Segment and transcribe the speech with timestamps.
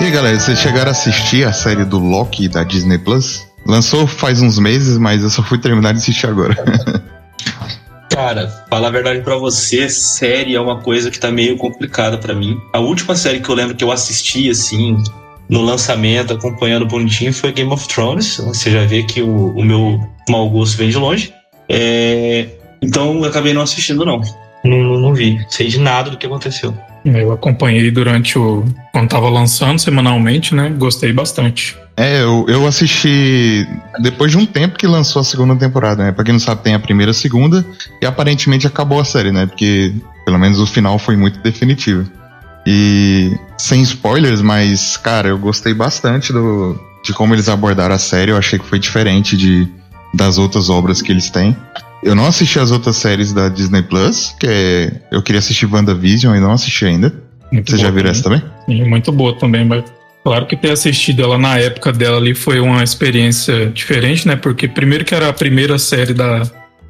[0.00, 3.46] E aí, galera, vocês chegaram a assistir a série do Loki da Disney Plus?
[3.66, 6.54] Lançou faz uns meses, mas eu só fui terminar de assistir agora.
[8.08, 12.34] Cara, falar a verdade para você, série é uma coisa que tá meio complicada para
[12.34, 12.60] mim.
[12.72, 14.96] A última série que eu lembro que eu assisti, assim,
[15.48, 18.36] no lançamento, acompanhando bonitinho, foi Game of Thrones.
[18.38, 21.32] Você já vê que o, o meu mau gosto vem de longe.
[21.68, 22.48] É...
[22.82, 24.20] Então eu acabei não assistindo, não.
[24.64, 25.38] Não, não, vi.
[25.48, 26.74] Sei de nada do que aconteceu.
[27.04, 28.64] Eu acompanhei durante o.
[28.92, 30.68] quando tava lançando semanalmente, né?
[30.76, 31.76] Gostei bastante.
[31.96, 33.66] É, eu, eu assisti
[34.00, 36.12] depois de um tempo que lançou a segunda temporada, né?
[36.12, 37.64] Pra quem não sabe, tem a primeira e a segunda,
[38.02, 39.46] e aparentemente acabou a série, né?
[39.46, 39.92] Porque
[40.24, 42.08] pelo menos o final foi muito definitivo.
[42.70, 48.30] E sem spoilers, mas, cara, eu gostei bastante do, de como eles abordaram a série.
[48.30, 49.66] Eu achei que foi diferente de,
[50.12, 51.56] das outras obras que eles têm.
[52.02, 54.92] Eu não assisti as outras séries da Disney Plus, que é.
[55.10, 57.10] Eu queria assistir WandaVision e não assisti ainda.
[57.50, 58.42] Muito Você já viu essa também?
[58.66, 59.82] Sim, muito boa também, mas
[60.22, 64.36] claro que ter assistido ela na época dela ali foi uma experiência diferente, né?
[64.36, 66.42] Porque primeiro que era a primeira série da,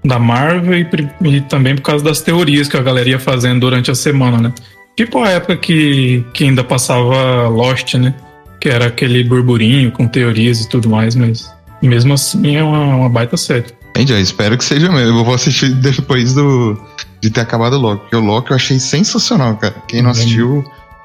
[0.05, 0.89] da Marvel e,
[1.37, 4.53] e também por causa das teorias que a galera ia fazendo durante a semana, né?
[4.99, 8.13] Tipo a época que, que ainda passava Lost, né?
[8.61, 13.09] Que era aquele burburinho com teorias e tudo mais, mas mesmo assim é uma, uma
[13.09, 13.67] baita série.
[13.91, 15.17] Entendi, eu espero que seja mesmo.
[15.21, 16.77] Eu vou assistir depois do,
[17.21, 18.01] de ter acabado o Loki.
[18.03, 19.77] Porque o Loki eu achei sensacional, cara.
[19.87, 20.65] Quem não Bem, assistiu,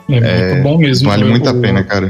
[0.10, 1.08] É, muito bom mesmo.
[1.10, 2.10] vale O- muito a pena, cara.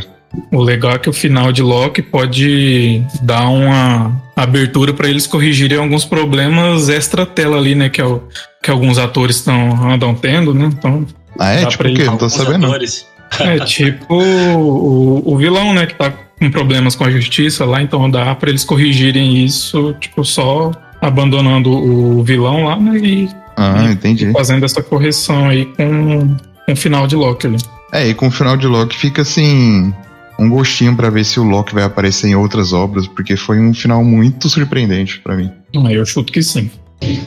[0.53, 5.77] O legal é que o final de Loki pode dar uma abertura para eles corrigirem
[5.77, 7.89] alguns problemas extra-tela ali, né?
[7.89, 8.23] Que, é o,
[8.63, 10.69] que alguns atores estão andam tendo, né?
[10.71, 11.05] Então,
[11.39, 11.61] Ah, é?
[11.61, 12.03] Dá tipo pra o quê?
[12.05, 12.65] Não tô sabendo.
[12.67, 13.07] atores.
[13.39, 15.85] é tipo o, o vilão, né?
[15.85, 20.23] Que tá com problemas com a justiça lá, então dá para eles corrigirem isso, tipo,
[20.25, 22.97] só abandonando o vilão lá, né?
[22.97, 24.31] E Ah, entendi.
[24.31, 26.35] fazendo essa correção aí com,
[26.65, 27.57] com o final de Loki ali.
[27.91, 29.93] É, e com o final de Loki fica assim.
[30.39, 33.71] Um gostinho pra ver se o Loki vai aparecer em outras obras, porque foi um
[33.71, 35.51] final muito surpreendente pra mim.
[35.85, 36.71] Aí eu chuto que sim.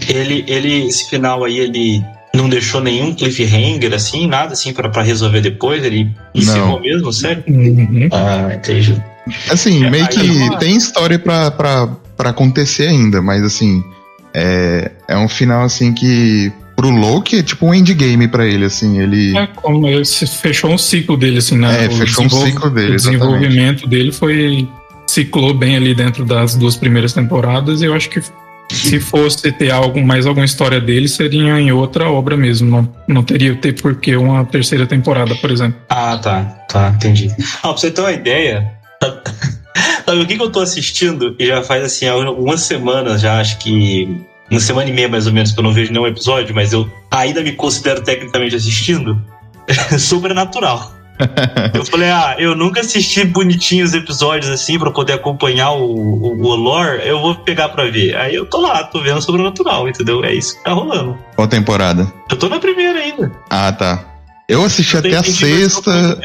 [0.09, 2.03] Ele, ele, esse final aí, ele
[2.37, 5.85] não deixou nenhum cliffhanger, assim, nada assim pra, pra resolver depois?
[5.85, 7.43] Ele encerrou mesmo, sério?
[7.49, 8.09] Uhum.
[8.13, 9.03] Ah, entendi.
[9.51, 13.83] Assim, É, meio que tem história pra, pra, pra acontecer ainda, mas assim.
[14.35, 16.53] É, é um final assim que.
[16.77, 19.01] Pro Loki é tipo um endgame pra ele, assim.
[19.01, 19.37] Ele.
[19.37, 21.87] É como ele se fechou um ciclo dele, assim, né?
[21.87, 24.69] É, O fechou um ciclo dele, O desenvolvimento dele foi.
[25.09, 27.81] ciclou bem ali dentro das duas primeiras temporadas.
[27.81, 28.21] E eu acho que
[28.71, 32.71] se fosse ter algo, mais alguma história dele, seria em outra obra mesmo.
[32.71, 35.81] Não, não teria ter por que uma terceira temporada, por exemplo.
[35.89, 37.35] Ah, tá, tá, entendi.
[37.63, 38.73] Ah, pra você ter uma ideia,
[40.05, 41.35] sabe o que, que eu tô assistindo?
[41.39, 45.33] E já faz assim, algumas semanas já, acho que uma semana e meia mais ou
[45.33, 49.21] menos, que eu não vejo nenhum episódio, mas eu ainda me considero tecnicamente assistindo.
[49.99, 50.96] Sobrenatural.
[51.73, 56.43] Eu falei, ah, eu nunca assisti bonitinho os episódios assim pra poder acompanhar o, o,
[56.43, 58.17] o lore, eu vou pegar pra ver.
[58.17, 60.25] Aí eu tô lá, tô vendo Sobrenatural, entendeu?
[60.25, 61.17] É isso que tá rolando.
[61.35, 62.11] Qual temporada?
[62.31, 63.33] Eu tô na primeira ainda.
[63.51, 64.05] Ah, tá.
[64.49, 66.19] Eu assisti Eu até a sexta,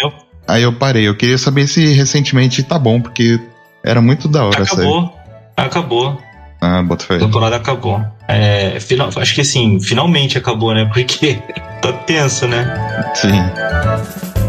[0.47, 1.07] aí eu parei.
[1.07, 3.39] Eu queria saber se recentemente tá bom, porque
[3.83, 4.63] era muito da hora.
[4.63, 5.13] Acabou.
[5.57, 6.21] Acabou.
[6.61, 7.15] Ah, bota fé.
[7.15, 7.99] A temporada acabou.
[8.27, 10.85] É, final, acho que assim, finalmente acabou, né?
[10.85, 11.41] Porque
[11.81, 13.11] tá tenso, né?
[13.15, 14.40] Sim.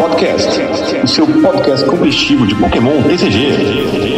[0.00, 0.58] Podcast,
[1.04, 4.09] o seu podcast competitivo de Pokémon TCG.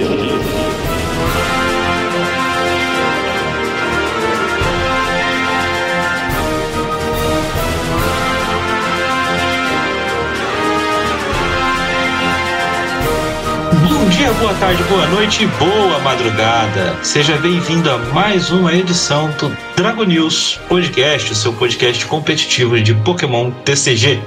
[14.32, 16.96] Dia, boa tarde, boa noite e boa madrugada.
[17.02, 22.94] Seja bem-vindo a mais uma edição do Dragon News Podcast, o seu podcast competitivo de
[22.94, 24.20] Pokémon TCG.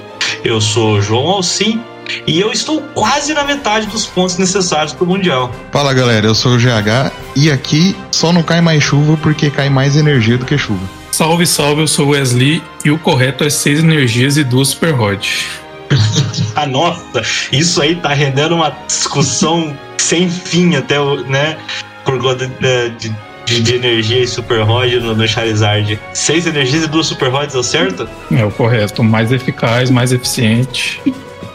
[0.44, 1.82] Eu sou João Alcim
[2.28, 5.52] E eu estou quase na metade dos pontos necessários para o Mundial.
[5.72, 9.70] Fala galera, eu sou o GH e aqui só não cai mais chuva porque cai
[9.70, 10.88] mais energia do que chuva.
[11.12, 15.00] Salve, salve, eu sou o Wesley e o correto é seis energias e duas super
[15.00, 15.48] hot.
[16.56, 17.22] ah, nossa,
[17.52, 19.76] isso aí tá rendendo uma discussão
[20.06, 21.58] sem fim até o, né?
[22.04, 23.16] Por conta de, de,
[23.46, 26.00] de, de energia e super rod no, no, Charizard.
[26.14, 28.08] Seis energias e duas super rods, deu certo?
[28.32, 31.02] É o correto, mais eficaz, mais eficiente.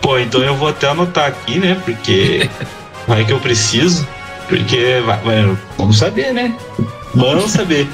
[0.02, 1.80] Pô, então eu vou até anotar aqui, né?
[1.84, 2.50] Porque
[3.06, 4.06] vai que eu preciso.
[4.48, 6.52] Porque vai, vai, vamos saber, né?
[7.14, 7.88] Vamos saber.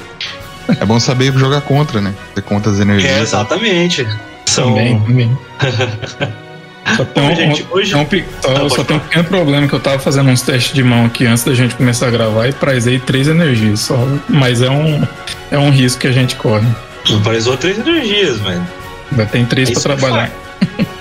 [0.81, 2.15] É bom saber jogar contra, né?
[2.33, 3.11] Ter contra as energias.
[3.11, 4.07] É, exatamente.
[4.47, 4.69] São...
[4.69, 5.37] Também, também.
[6.95, 7.95] Só tem um, gente, hoje...
[7.95, 8.07] um,
[8.41, 11.05] só, Não, só tem um pequeno problema que eu tava fazendo uns testes de mão
[11.05, 13.97] aqui antes da gente começar a gravar e prazei três energias só.
[14.29, 15.05] Mas é um,
[15.51, 16.67] é um risco que a gente corre.
[17.23, 18.67] Parizou três energias, mano.
[19.11, 20.31] Ainda tem três é para trabalhar.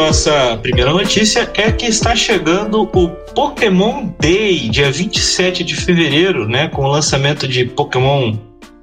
[0.07, 6.69] Nossa primeira notícia é que está chegando o Pokémon Day, dia 27 de fevereiro, né,
[6.69, 8.37] com o lançamento de Pokémon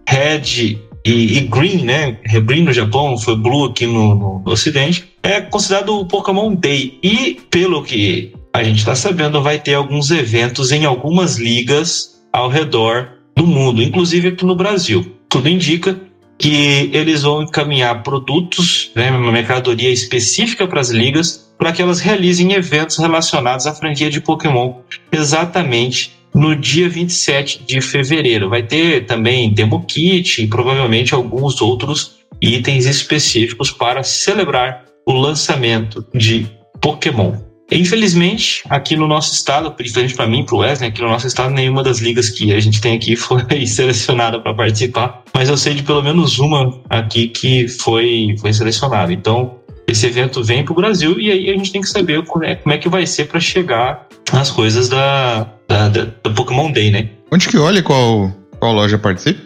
[0.10, 2.18] Red e, e Green, né?
[2.44, 5.14] Green no Japão, foi Blue aqui no, no, no Ocidente.
[5.22, 6.98] É considerado o Pokémon Day.
[7.04, 12.50] E, pelo que a gente está sabendo, vai ter alguns eventos em algumas ligas ao
[12.50, 15.16] redor do mundo, inclusive aqui no Brasil.
[15.30, 16.00] Tudo indica
[16.42, 22.00] que eles vão encaminhar produtos, né, uma mercadoria específica para as ligas, para que elas
[22.00, 24.80] realizem eventos relacionados à franquia de Pokémon
[25.12, 28.50] exatamente no dia 27 de fevereiro.
[28.50, 36.04] Vai ter também demo kit e provavelmente alguns outros itens específicos para celebrar o lançamento
[36.12, 36.48] de
[36.82, 37.51] Pokémon.
[37.72, 41.54] Infelizmente, aqui no nosso estado, diferente para mim, para o Wesley, aqui no nosso estado,
[41.54, 45.24] nenhuma das ligas que a gente tem aqui foi selecionada para participar.
[45.34, 49.14] Mas eu sei de pelo menos uma aqui que foi, foi selecionada.
[49.14, 49.56] Então,
[49.88, 52.56] esse evento vem para o Brasil e aí a gente tem que saber como é,
[52.56, 56.92] como é que vai ser para chegar as coisas da, da, da, do Pokémon Day,
[56.92, 57.10] né?
[57.32, 59.42] Onde que olha qual, qual loja participa?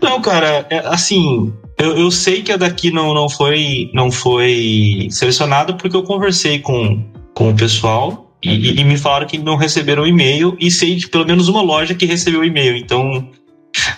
[0.00, 5.08] Não, cara, é, assim, eu, eu, sei que a daqui não, não, foi, não foi
[5.10, 7.02] selecionada porque eu conversei com
[7.40, 11.24] com o pessoal e, e me falaram que não receberam e-mail e sei de pelo
[11.24, 12.76] menos uma loja que recebeu e-mail.
[12.76, 13.26] Então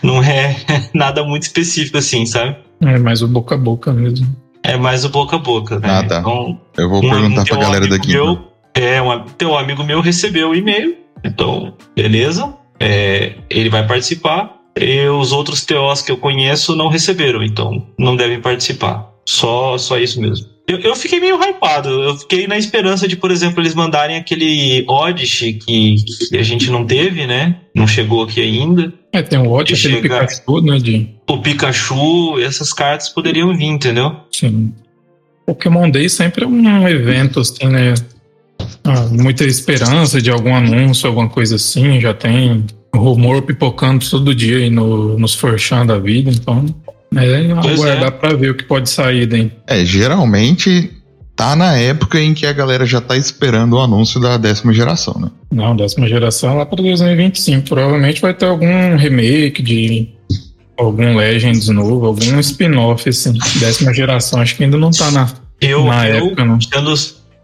[0.01, 0.57] não é
[0.95, 2.57] nada muito específico assim, sabe?
[2.81, 4.29] É mais o boca a boca mesmo.
[4.63, 5.89] É mais o boca a boca, né?
[5.91, 6.21] Ah, tá.
[6.21, 8.13] Então, Eu vou um, perguntar pra galera daqui.
[8.13, 8.45] Meu, então.
[8.75, 12.55] É, um teu amigo meu recebeu o e-mail, então, beleza.
[12.79, 14.57] É, ele vai participar.
[14.81, 19.11] E os outros TOs que eu conheço não receberam, então não devem participar.
[19.27, 20.52] Só, só isso mesmo.
[20.67, 21.89] Eu, eu, fiquei meio hypado.
[21.89, 25.97] Eu fiquei na esperança de, por exemplo, eles mandarem aquele Odyssey que,
[26.29, 27.57] que a gente não teve, né?
[27.75, 28.93] Não chegou aqui ainda.
[29.13, 30.79] É, tem o Odyssey, aquele Pikachu, né?
[30.79, 31.09] De...
[31.29, 34.17] O Pikachu, essas cartas poderiam vir, entendeu?
[34.31, 34.73] Sim.
[35.45, 37.95] Pokémon Day sempre é um evento, assim, né?
[38.85, 42.01] Ah, muita esperança de algum anúncio, alguma coisa assim.
[42.01, 42.65] Já tem
[42.95, 46.67] rumor pipocando todo dia aí no, nos Forchan da vida, então
[47.17, 48.11] é, aguardar é.
[48.11, 49.51] para ver o que pode sair daí.
[49.67, 50.91] É, geralmente
[51.35, 55.15] tá na época em que a galera já tá esperando o anúncio da décima geração,
[55.19, 55.29] né?
[55.51, 57.69] Não, décima geração lá para 2025.
[57.69, 60.09] Provavelmente vai ter algum remake de
[60.77, 63.33] algum Legends novo, algum spin-off, assim.
[63.59, 65.29] Décima geração, acho que ainda não tá na,
[65.61, 66.59] eu, na eu, época, não.
[66.59, 66.95] Tendo,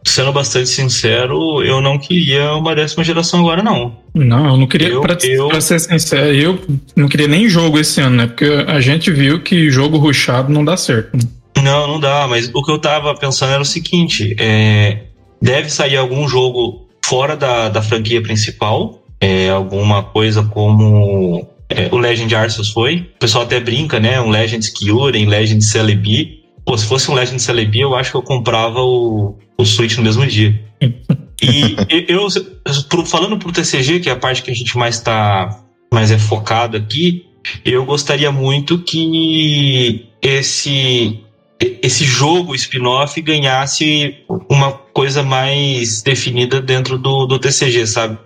[0.09, 3.97] sendo bastante sincero, eu não queria uma décima geração agora, não.
[4.15, 5.49] Não, eu não queria, eu, pra, eu...
[5.49, 6.59] pra ser sincero, eu
[6.97, 8.27] não queria nem jogo esse ano, né?
[8.27, 11.17] Porque a gente viu que jogo ruxado não dá certo.
[11.17, 11.23] Né?
[11.63, 15.05] Não, não dá, mas o que eu tava pensando era o seguinte: é,
[15.41, 21.99] deve sair algum jogo fora da, da franquia principal, é, alguma coisa como é, o
[21.99, 23.09] Legend Arceus foi.
[23.17, 24.21] O pessoal até brinca, né?
[24.21, 26.38] Um Legend Kyurem, Legend Celebi.
[26.69, 30.03] Pô, se fosse um Legend Celebi, eu acho que eu comprava o, o Switch no
[30.03, 30.63] mesmo dia.
[31.41, 31.77] E
[32.09, 32.27] eu,
[33.07, 35.63] falando pro TCG, que é a parte que a gente mais tá
[35.95, 37.27] mais é focado aqui,
[37.65, 41.21] eu gostaria muito que esse
[41.81, 44.17] esse jogo spin-off ganhasse
[44.51, 48.19] uma coisa mais definida dentro do, do TCG, sabe?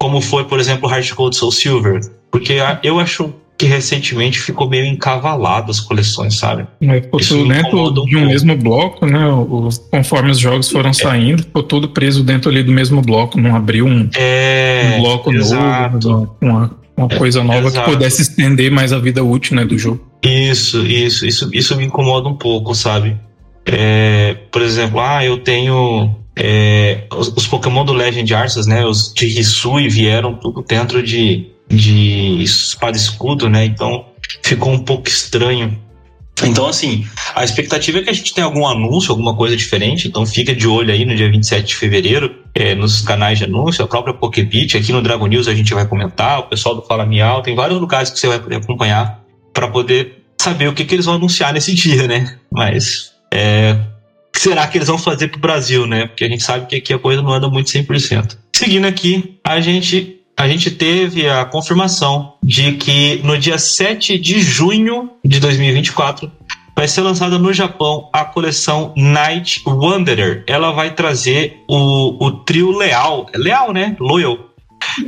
[0.00, 2.00] Como foi, por exemplo, Heart Gold Soul Silver.
[2.30, 6.66] Porque eu acho que recentemente ficou meio encavalado as coleções, sabe?
[6.80, 9.20] Mas ficou tudo dentro de um mesmo bloco, né?
[9.90, 10.92] conforme os jogos foram é.
[10.92, 15.32] saindo, ficou tudo preso dentro ali do mesmo bloco, não abriu um, é, um bloco
[15.32, 16.08] exato.
[16.08, 20.06] novo, uma, uma coisa nova que pudesse estender mais a vida útil né, do jogo.
[20.22, 23.16] Isso, isso, isso, isso me incomoda um pouco, sabe?
[23.64, 28.84] É, por exemplo, ah, eu tenho é, os, os, Pokémon do Legend Arceus, né?
[28.84, 33.64] Os de Hisui vieram tudo dentro de de espada escudo, né?
[33.64, 34.06] Então
[34.42, 35.78] ficou um pouco estranho.
[36.42, 40.06] Então, assim, a expectativa é que a gente tenha algum anúncio, alguma coisa diferente.
[40.06, 43.82] Então, fica de olho aí no dia 27 de fevereiro, é, nos canais de anúncio,
[43.82, 44.76] a própria Pokébit.
[44.76, 47.42] Aqui no Dragon News a gente vai comentar, o pessoal do Fala Miau.
[47.42, 51.06] Tem vários lugares que você vai poder acompanhar para poder saber o que, que eles
[51.06, 52.38] vão anunciar nesse dia, né?
[52.52, 53.74] Mas, é,
[54.28, 56.06] o que será que eles vão fazer pro Brasil, né?
[56.06, 58.36] Porque a gente sabe que aqui a coisa não anda muito 100%.
[58.54, 64.40] Seguindo aqui, a gente a gente teve a confirmação de que no dia 7 de
[64.40, 66.30] junho de 2024
[66.76, 70.44] vai ser lançada no Japão a coleção Night Wanderer.
[70.46, 73.96] Ela vai trazer o, o trio Leal, Leal, né?
[73.98, 74.38] Loyal.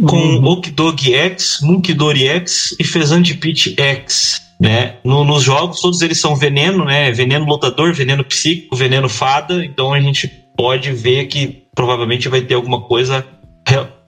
[0.07, 0.47] Com uhum.
[0.47, 4.43] Okidog X, Munkidori X e Fezand Pit X.
[4.59, 4.97] Né?
[5.05, 7.13] No, nos jogos, todos eles são veneno, né?
[7.13, 9.63] Veneno lutador, veneno psíquico, veneno fada.
[9.65, 13.25] Então a gente pode ver que provavelmente vai ter alguma coisa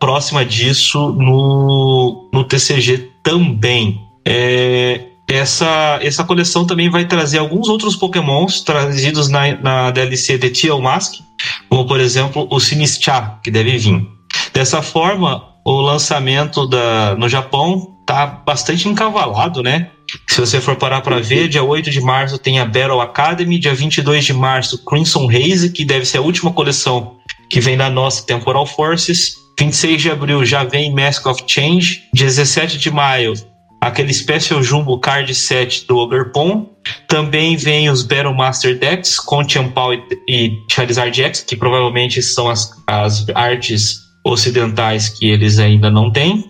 [0.00, 4.00] próxima disso no, no TCG também.
[4.26, 10.50] É, essa, essa coleção também vai trazer alguns outros pokémons trazidos na, na DLC de
[10.50, 11.20] Tiel Mask,
[11.68, 14.04] como por exemplo o Sinistcha, que deve vir.
[14.52, 19.90] Dessa forma, o lançamento da, no Japão tá bastante encavalado, né?
[20.26, 23.74] Se você for parar para ver, dia 8 de março tem a Battle Academy, dia
[23.74, 27.16] 22 de março Crimson Haze, que deve ser a última coleção
[27.48, 29.39] que vem da nossa Temporal Forces.
[29.60, 32.04] 26 de abril já vem Mask of Change.
[32.14, 33.34] 17 de maio,
[33.78, 36.70] aquele Special Jumbo Card Set do Ogerpon.
[37.06, 39.92] Também vem os Battle Master Decks com Champal
[40.26, 46.42] e Charizard X, que provavelmente são as, as artes ocidentais que eles ainda não têm.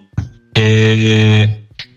[0.57, 1.49] É...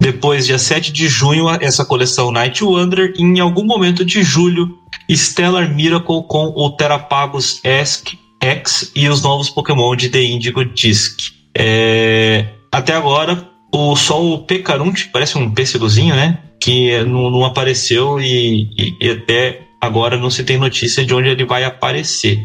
[0.01, 3.13] Depois, dia 7 de junho, essa coleção Night Wonder.
[3.15, 4.67] E em algum momento de julho,
[5.12, 11.31] Stellar Miracle com o Terapagos Esk X e os novos Pokémon de The Indigo Disc.
[11.57, 16.39] É, até agora, o, só o Pecarunt, parece um pêssegozinho, né?
[16.59, 21.29] Que não, não apareceu e, e, e, até agora não se tem notícia de onde
[21.29, 22.39] ele vai aparecer.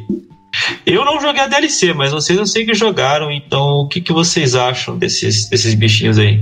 [0.86, 4.12] Eu não joguei a DLC, mas vocês eu sei que jogaram, então o que, que
[4.12, 6.40] vocês acham desses, desses bichinhos aí?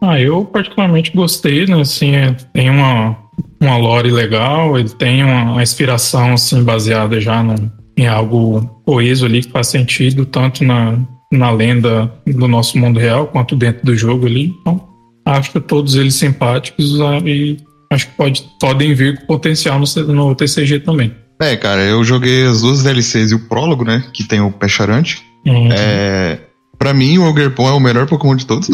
[0.00, 1.80] Ah, eu particularmente gostei, né?
[1.80, 3.16] Assim, é, tem uma,
[3.60, 7.54] uma lore legal, ele tem uma, uma inspiração assim, baseada já no,
[7.96, 10.98] em algo coeso ali que faz sentido tanto na,
[11.32, 14.52] na lenda do nosso mundo real quanto dentro do jogo ali.
[14.60, 14.80] Então,
[15.24, 17.56] acho todos eles simpáticos ah, e
[17.90, 21.12] acho que pode, podem vir com potencial no, no TCG também.
[21.40, 24.04] É, cara, eu joguei as duas DLCs e o prólogo, né?
[24.12, 25.22] Que tem o Pecharante.
[25.46, 25.68] Uhum.
[25.70, 26.38] É,
[26.78, 28.68] pra mim, o Ogerpon é o melhor Pokémon de todos.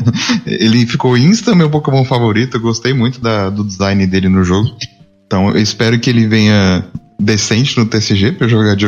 [0.44, 2.56] Ele ficou insta meu Pokémon favorito.
[2.56, 4.68] Eu gostei muito da, do design dele no jogo.
[5.26, 6.84] Então, eu espero que ele venha
[7.20, 8.86] decente no TCG pra jogar de.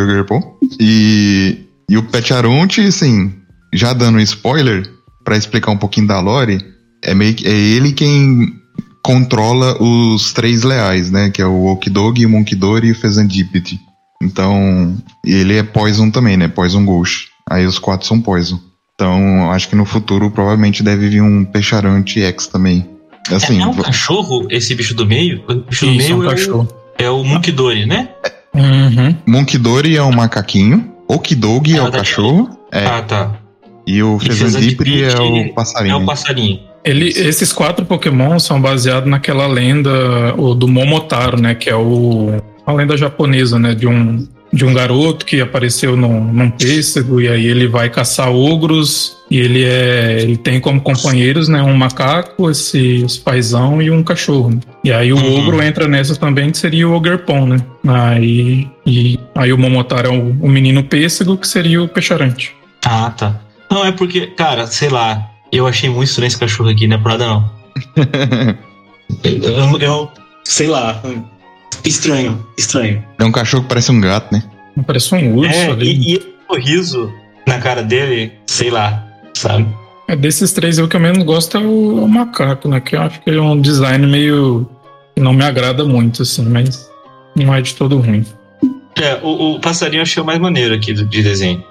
[0.80, 3.32] E, e o Petcharunt, assim,
[3.72, 4.88] já dando um spoiler,
[5.24, 6.64] para explicar um pouquinho da lore,
[7.02, 8.52] é, meio, é ele quem
[9.02, 11.30] controla os três leais, né?
[11.30, 13.78] Que é o Okidog, o Monkidori e o Fezandipity.
[14.22, 16.48] Então, ele é Poison também, né?
[16.48, 17.28] Poison Ghost.
[17.48, 18.58] Aí os quatro são Poison.
[18.94, 22.88] Então, acho que no futuro provavelmente deve vir um Peixarante X também.
[23.30, 25.42] Assim, é, é um cachorro esse bicho do meio?
[25.48, 26.68] O bicho Isso, do meio é um é cachorro.
[26.98, 27.02] O...
[27.02, 28.08] É o Munkidori, né?
[28.54, 29.16] Uhum.
[29.26, 30.92] Munkidori é um macaquinho.
[31.08, 32.58] Okidog ah, é o cachorro.
[32.70, 32.86] É.
[32.86, 33.32] Ah, tá.
[33.86, 35.92] E o Fezandipri é o passarinho.
[35.92, 36.60] É o passarinho.
[36.84, 41.54] Ele, esses quatro Pokémon são baseados naquela lenda o, do Momotaro, né?
[41.54, 43.74] Que é o, a lenda japonesa, né?
[43.74, 48.30] De um, de um garoto que apareceu num, num pêssego e aí ele vai caçar
[48.30, 53.90] ogros e ele é ele tem como companheiros né um macaco esse, esse paizão e
[53.90, 54.60] um cachorro né?
[54.84, 55.38] e aí o Uhum.
[55.40, 60.10] ogro entra nessa também que seria o Ogerpon né aí e aí o Momotaro é
[60.16, 62.52] o, o menino pêssego que seria o peixarante
[62.84, 63.40] Ah, tá.
[63.70, 67.00] Não, é porque, cara, sei lá, eu achei muito estranho esse cachorro aqui, não é
[67.00, 67.50] por nada não.
[69.24, 70.10] Eu, eu-
[70.44, 71.02] sei lá.
[71.84, 73.04] Estranho, estranho.
[73.18, 74.42] É um cachorro que parece um gato, né?
[74.86, 77.12] parece um urso É, ali e, e esse sorriso
[77.46, 79.66] na cara dele, sei lá, sabe?
[80.08, 82.80] É, desses três, eu que eu menos gosto é o, é o macaco, né?
[82.80, 84.68] Que eu acho que ele é um design meio.
[85.14, 86.90] que não me agrada muito, assim, mas
[87.36, 88.24] não é de todo ruim.
[89.00, 91.62] É, o, o passarinho eu achei o mais maneiro aqui do, de desenho.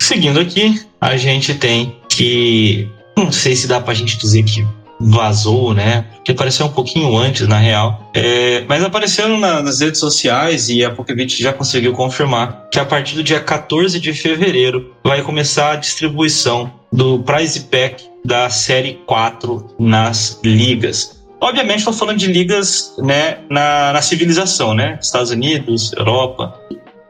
[0.00, 2.88] Seguindo aqui, a gente tem que.
[3.16, 4.66] Não sei se dá pra gente dizer que
[5.02, 6.04] vazou, né?
[6.16, 8.10] Porque apareceu um pouquinho antes, na real.
[8.14, 12.84] É, mas apareceu na- nas redes sociais e a Pokébit já conseguiu confirmar que a
[12.84, 19.00] partir do dia 14 de fevereiro vai começar a distribuição do Prize Pack da série
[19.06, 21.20] 4 nas ligas.
[21.40, 24.98] Obviamente, estou falando de ligas né, na, na civilização, né?
[25.02, 26.54] Estados Unidos, Europa.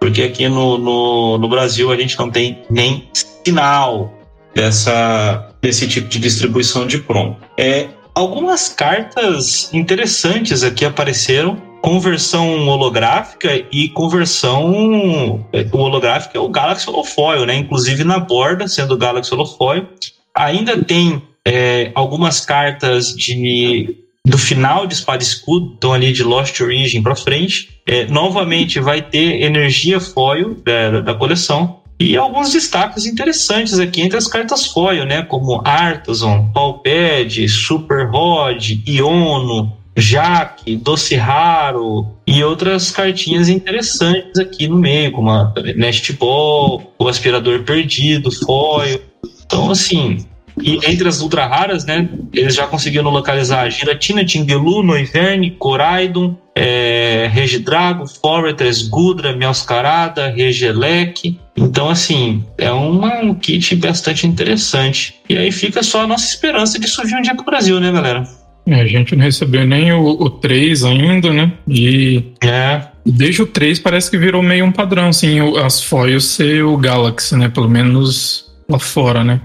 [0.00, 3.08] Porque aqui no, no, no Brasil a gente não tem nem
[3.44, 4.12] sinal
[4.54, 7.38] dessa, desse tipo de distribuição de promo.
[7.58, 16.36] É, algumas cartas interessantes aqui apareceram com versão holográfica e com versão é, o holográfico
[16.36, 17.56] é o Galaxy Holofoil, né?
[17.56, 19.88] Inclusive na borda, sendo o Galaxy Holofoil.
[20.32, 26.22] Ainda tem é, algumas cartas de do final de Espada e Escudo, então ali de
[26.22, 27.80] Lost Origin para frente.
[27.84, 31.81] É, novamente vai ter energia foil da, da coleção.
[32.02, 35.22] E alguns destaques interessantes aqui entre as cartas foil, né?
[35.22, 44.76] Como Artisan, Palped, Super Rod, Iono, Jaque, Doce Raro e outras cartinhas interessantes aqui no
[44.76, 49.00] meio, como a Nest Ball, o Aspirador Perdido, Foil.
[49.46, 50.26] Então, assim,
[50.60, 57.01] e entre as ultra raras, né, eles já conseguiram localizar Giratina, Tingelu, Noiverne, Coraidon, é,
[57.26, 61.38] Regidrago, Fortress, Gudra, Meowscarada, Regelec.
[61.56, 65.14] Então, assim, é uma, um kit bastante interessante.
[65.28, 68.24] E aí fica só a nossa esperança de surgir um dia pro Brasil, né, galera?
[68.66, 71.52] É, a gente não recebeu nem o, o 3 ainda, né?
[71.68, 76.64] E É, desde o 3 parece que virou meio um padrão, assim, as foils ser
[76.64, 77.48] o Galaxy, né?
[77.48, 79.40] Pelo menos lá fora, né?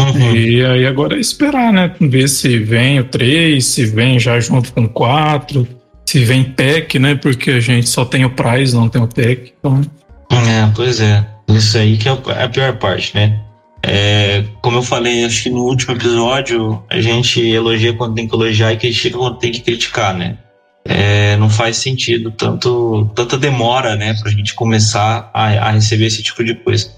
[0.00, 0.34] uhum.
[0.34, 1.92] E aí agora é esperar, né?
[2.00, 5.66] Ver se vem o 3, se vem já junto com o 4,
[6.10, 7.14] se vem pack, né?
[7.14, 9.52] Porque a gente só tem o prize, não tem o pack.
[9.56, 9.80] Então,
[10.28, 11.24] É, pois é.
[11.48, 13.40] Isso aí que é a pior parte, né?
[13.82, 18.34] É, como eu falei, acho que no último episódio, a gente elogia quando tem que
[18.34, 20.36] elogiar e critica quando tem que criticar, né?
[20.84, 26.22] É, não faz sentido tanto, tanta demora, né, pra gente começar a, a receber esse
[26.22, 26.90] tipo de coisa.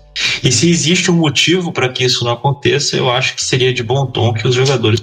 [0.42, 3.82] E se existe um motivo para que isso não aconteça, eu acho que seria de
[3.82, 5.02] bom tom que os jogadores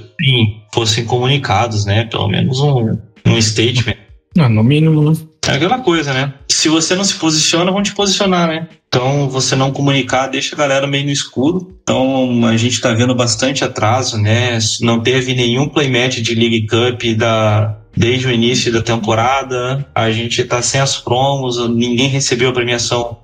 [0.74, 2.06] fossem comunicados, né?
[2.06, 3.99] Pelo menos um, um statement.
[4.38, 5.18] Ah, no mínimo, né?
[5.48, 6.34] É aquela coisa, né?
[6.48, 8.68] Se você não se posiciona, vão te posicionar, né?
[8.88, 11.76] Então, você não comunicar deixa a galera meio no escuro.
[11.82, 14.58] Então, a gente tá vendo bastante atraso, né?
[14.82, 19.86] Não teve nenhum playmatch de League Cup da, desde o início da temporada.
[19.96, 23.18] A gente tá sem as promos, ninguém recebeu a premiação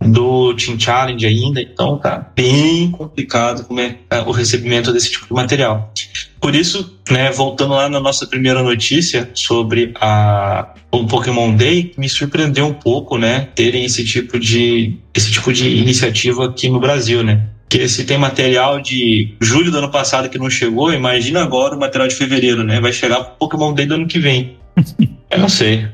[0.00, 5.26] do Team Challenge ainda, então tá bem complicado como é é, o recebimento desse tipo
[5.26, 5.92] de material.
[6.40, 12.08] Por isso, né, voltando lá na nossa primeira notícia sobre a, o Pokémon Day, me
[12.08, 17.22] surpreendeu um pouco, né, terem esse tipo de esse tipo de iniciativa aqui no Brasil,
[17.22, 17.46] né?
[17.68, 21.78] Porque se tem material de julho do ano passado que não chegou, imagina agora o
[21.78, 22.80] material de fevereiro, né?
[22.80, 24.56] Vai chegar pro Pokémon Day do ano que vem.
[25.30, 25.86] Eu não sei.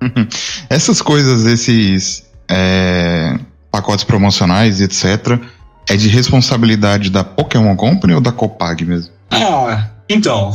[0.70, 3.36] Essas coisas, esses é,
[3.70, 5.38] pacotes promocionais e etc.,
[5.90, 9.17] é de responsabilidade da Pokémon Company ou da Copag mesmo?
[9.30, 10.52] Ah, então.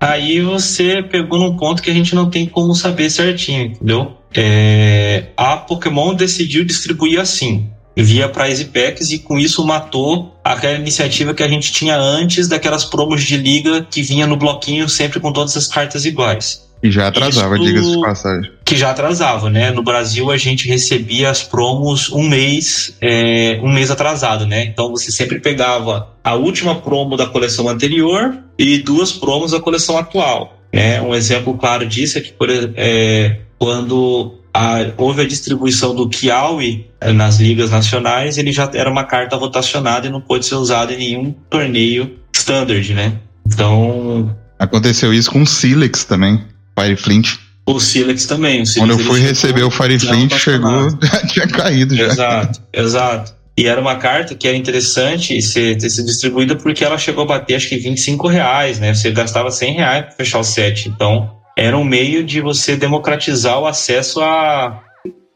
[0.00, 4.18] Aí você pegou num ponto que a gente não tem como saber certinho, entendeu?
[4.34, 11.32] É, a Pokémon decidiu distribuir assim, via Prize Packs, e com isso matou aquela iniciativa
[11.32, 15.32] que a gente tinha antes daquelas promos de liga que vinha no bloquinho sempre com
[15.32, 16.68] todas as cartas iguais.
[16.84, 18.50] E já atrasava, Isso- diga-se de passagem.
[18.62, 19.70] que já atrasava, né?
[19.70, 24.64] No Brasil a gente recebia as promos um mês, é, um mês atrasado, né?
[24.66, 29.96] Então você sempre pegava a última promo da coleção anterior e duas promos da coleção
[29.96, 30.58] atual.
[30.72, 31.00] Né?
[31.00, 36.86] Um exemplo claro disso é que por, é, quando a- houve a distribuição do Kiawi
[37.00, 40.92] é, nas ligas nacionais, ele já era uma carta votacionada e não pôde ser usado
[40.92, 43.14] em nenhum torneio standard, né?
[43.46, 46.40] Então Aconteceu isso com o Silex também,
[46.78, 47.38] Fire Flint.
[47.66, 48.62] O Silex também.
[48.62, 50.88] O Silex, Quando eu fui receber o Fireflint, chegou,
[51.32, 52.06] tinha caído já.
[52.06, 53.34] Exato, exato.
[53.56, 57.26] E era uma carta que era interessante ser, ter sido distribuída porque ela chegou a
[57.26, 58.92] bater acho que 25 reais, né?
[58.92, 60.88] Você gastava 100 reais para fechar o set.
[60.88, 64.82] Então, era um meio de você democratizar o acesso à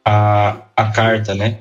[0.04, 1.58] a, a, a, carta, né?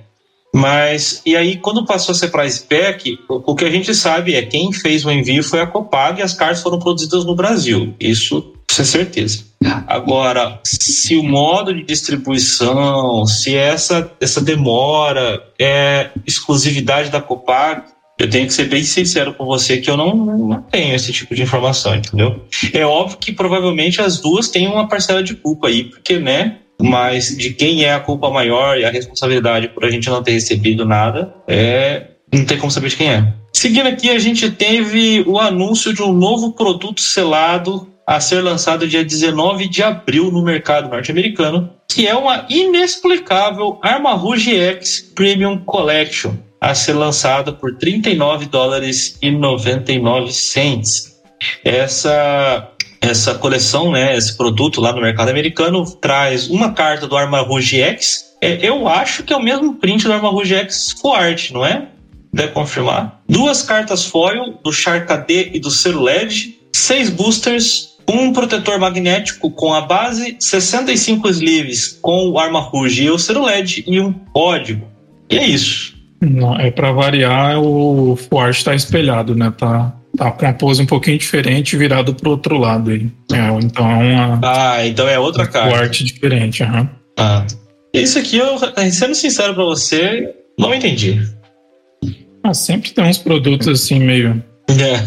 [0.53, 4.33] Mas, e aí, quando passou a ser para spec, o, o, que a gente sabe
[4.33, 7.93] é quem fez o envio foi a Copag e as cartas foram produzidas no Brasil.
[7.99, 9.43] Isso, isso é certeza.
[9.87, 17.83] Agora, se o modo de distribuição, se essa, essa demora é exclusividade da Copag,
[18.19, 21.35] eu tenho que ser bem sincero com você que eu não, não tenho esse tipo
[21.35, 22.45] de informação, entendeu?
[22.73, 26.57] É óbvio que provavelmente as duas têm uma parcela de culpa aí, porque, né?
[26.79, 30.33] Mas de quem é a culpa maior e a responsabilidade por a gente não ter
[30.33, 33.33] recebido nada, é não tem como saber de quem é.
[33.53, 38.87] Seguindo aqui, a gente teve o anúncio de um novo produto selado a ser lançado
[38.87, 45.57] dia 19 de abril no mercado norte-americano, que é uma inexplicável Arma Rouge X Premium
[45.57, 51.17] Collection, a ser lançada por 39 dólares e 99 cents.
[51.65, 57.41] Essa essa coleção, né, esse produto lá no mercado americano traz uma carta do Arma
[57.41, 58.35] Rouge X.
[58.41, 61.65] É, eu acho que é o mesmo print do Arma Rouge X Full Art, não
[61.65, 61.89] é?
[62.33, 63.21] Deve confirmar.
[63.29, 69.51] Duas cartas foil do Shark AD e do Cero LED, seis boosters, um protetor magnético
[69.51, 74.13] com a base, 65 sleeves com o Arma Rouge e o Cero LED e um
[74.13, 74.87] código.
[75.29, 75.95] E é isso.
[76.21, 79.53] Não, é para variar, o Art está espelhado, né?
[79.57, 83.07] Tá Tá com a pose um pouquinho diferente, virado pro outro lado aí.
[83.31, 84.39] É, então é uma.
[84.43, 85.77] Ah, então é outra cara.
[85.77, 86.81] arte diferente, aham.
[86.81, 86.89] Uhum.
[87.19, 87.45] Ah.
[87.93, 88.57] Isso aqui, eu,
[88.91, 91.21] sendo sincero pra você, não entendi.
[92.43, 94.43] Ah, sempre tem uns produtos assim meio.
[94.69, 94.99] É.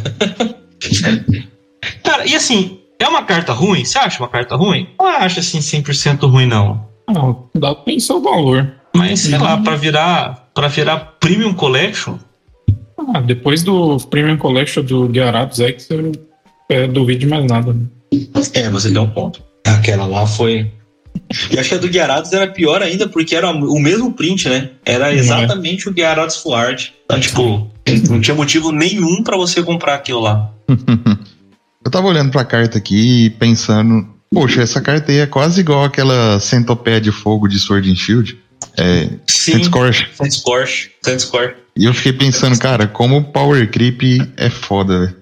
[2.02, 3.84] cara, e assim, é uma carta ruim?
[3.84, 4.88] Você acha uma carta ruim?
[4.98, 6.86] Não acho assim 100% ruim, não.
[7.08, 8.72] Não, dá pra pensar o valor.
[8.94, 12.18] Mas, sei lá, pra virar, pra virar Premium Collection,
[13.14, 16.12] ah, depois do Premium Collection do Gyarados X, eu
[16.68, 17.72] é, duvido de mais nada.
[17.72, 17.86] Né?
[18.54, 19.42] É, você deu um ponto.
[19.64, 20.70] Aquela lá foi.
[21.50, 24.70] E acho que a do Gyarados era pior ainda, porque era o mesmo print, né?
[24.84, 25.90] Era exatamente é.
[25.90, 26.90] o Gyarados Full Art.
[27.04, 27.70] Então, tipo,
[28.08, 30.52] não tinha motivo nenhum para você comprar aquilo lá.
[31.84, 35.84] eu tava olhando pra carta aqui e pensando, poxa, essa carta aí é quase igual
[35.84, 38.38] aquela centopeia de fogo de Sword and Shield.
[38.76, 40.08] É, Sim, Scorch.
[40.30, 40.90] Scorch.
[41.18, 41.56] Scorch.
[41.76, 44.02] E eu fiquei pensando, cara, como o Power Creep
[44.36, 45.16] é foda, velho.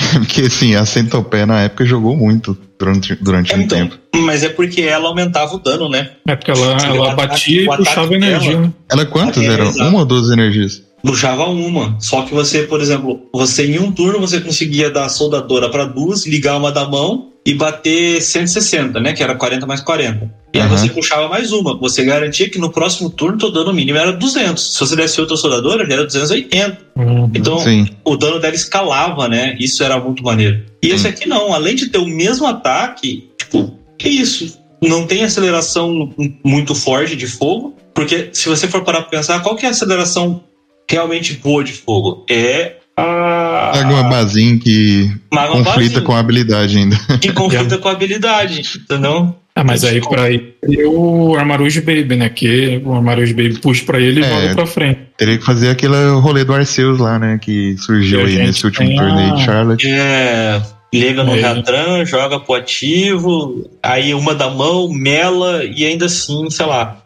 [0.14, 3.98] Porque assim, a Centopeia na época jogou muito durante, durante é, um então, tempo.
[4.14, 6.10] Mas é porque ela aumentava o dano, né?
[6.26, 8.52] É porque ela, ela batia e puxava energia.
[8.52, 8.72] Dela, né?
[8.90, 9.70] Ela quantas é, eram?
[9.70, 10.82] Uma ou duas energias?
[11.04, 11.96] Puxava uma.
[12.00, 15.84] Só que você, por exemplo, você em um turno você conseguia dar a soldadora para
[15.84, 19.12] duas, ligar uma da mão e bater 160, né?
[19.12, 20.34] Que era 40 mais 40.
[20.54, 21.76] E aí você puxava mais uma.
[21.78, 24.74] Você garantia que no próximo turno o dano mínimo era 200.
[24.74, 26.78] Se você desse outra soldadora, já era 280.
[26.96, 27.30] Uhum.
[27.34, 27.86] Então, Sim.
[28.02, 29.56] o dano dela escalava, né?
[29.60, 30.64] Isso era muito maneiro.
[30.82, 31.52] E esse aqui não.
[31.52, 34.58] Além de ter o mesmo ataque, tipo, que isso?
[34.80, 37.76] Não tem aceleração muito forte de fogo.
[37.92, 40.42] Porque se você for parar pra pensar, qual que é a aceleração
[40.90, 42.24] realmente boa de fogo?
[42.30, 43.72] É a.
[43.74, 46.06] Magma Bazin que Magma conflita Bazin.
[46.06, 46.96] com a habilidade ainda.
[47.20, 49.34] Que conflita com a habilidade, entendeu?
[49.56, 52.28] Ah, mas aí pra ir o Armarouge Baby, né?
[52.28, 55.00] Que o Armarouge Baby puxa pra ele e é, joga pra frente.
[55.16, 57.38] Teria que fazer aquele rolê do Arceus lá, né?
[57.40, 59.86] Que surgiu aí nesse último torneio de Charlotte.
[59.88, 60.60] É,
[60.92, 61.40] liga no é.
[61.40, 67.03] Reatran, joga pro ativo, aí uma da mão, mela e ainda assim, sei lá.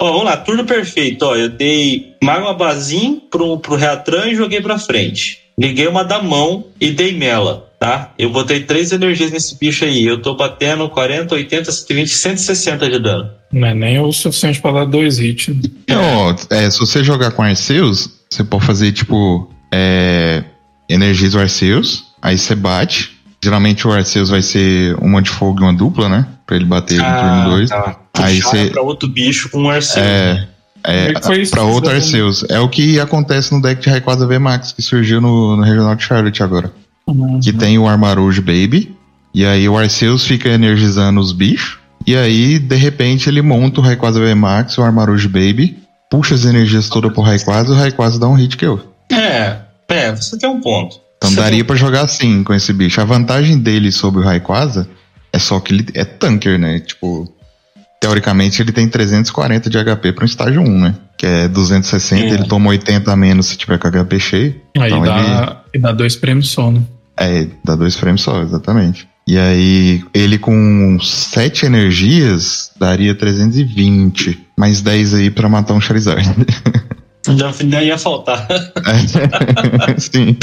[0.00, 1.24] Ó, vamos lá, turno perfeito.
[1.24, 5.40] Ó, eu dei Magma Bazin pro, pro Reatran e joguei pra frente.
[5.58, 8.12] Liguei uma da mão e dei mela tá?
[8.18, 10.04] Eu botei três energias nesse bicho aí.
[10.04, 13.30] Eu tô batendo 40, 80, 120, 160 de dano.
[13.52, 15.48] Não é nem o suficiente pra dar dois hits.
[15.48, 15.62] Né?
[15.88, 20.44] Não, é, se você jogar com Arceus, você pode fazer tipo é,
[20.88, 23.17] energias do Arceus, aí você bate.
[23.42, 26.26] Geralmente o Arceus vai ser uma de fogo e uma dupla, né?
[26.46, 27.70] Pra ele bater ah, no turno 2.
[27.70, 27.96] Tá.
[28.14, 28.66] Aí você.
[28.66, 30.06] pra outro bicho com um Arceus.
[30.06, 30.48] É.
[30.84, 31.12] É,
[31.50, 32.44] para outro Arceus.
[32.48, 36.04] É o que acontece no deck de Rayquaza VMAX, que surgiu no, no Regional de
[36.04, 36.72] Charlotte agora.
[37.06, 37.40] Uhum.
[37.40, 38.96] Que tem o Armarouge Baby.
[39.34, 41.78] E aí o Arceus fica energizando os bichos.
[42.06, 45.78] E aí, de repente, ele monta o Rayquaza VMAX, o Armarouge Baby,
[46.10, 48.80] puxa as energias todas pro Rayquaza e o Rayquaza dá um hit kill.
[49.12, 51.00] É, é, você tem um ponto.
[51.18, 51.64] Então você daria tem...
[51.64, 53.00] para jogar assim com esse bicho.
[53.00, 54.88] A vantagem dele sobre o Rayquaza
[55.32, 56.80] é só que ele é tanker, né?
[56.80, 57.30] Tipo,
[58.00, 60.94] teoricamente ele tem 340 de HP para um estágio 1, né?
[61.18, 62.30] Que é 260, é.
[62.30, 64.60] ele toma 80 a menos se tiver com HP cheio.
[64.78, 65.82] Aí então dá, ele...
[65.82, 66.80] dá dois prêmios só, né?
[67.18, 69.08] É, dá dois frames só, exatamente.
[69.26, 74.46] E aí, ele com 7 energias daria 320.
[74.56, 76.24] Mais 10 aí pra matar um Charizard.
[77.36, 78.46] Já, já ia faltar.
[79.98, 80.36] Sim.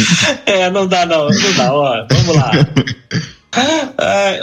[0.46, 1.30] É, não dá, não.
[1.30, 2.06] Não dá, ó.
[2.10, 2.52] Vamos lá.
[3.98, 4.42] É,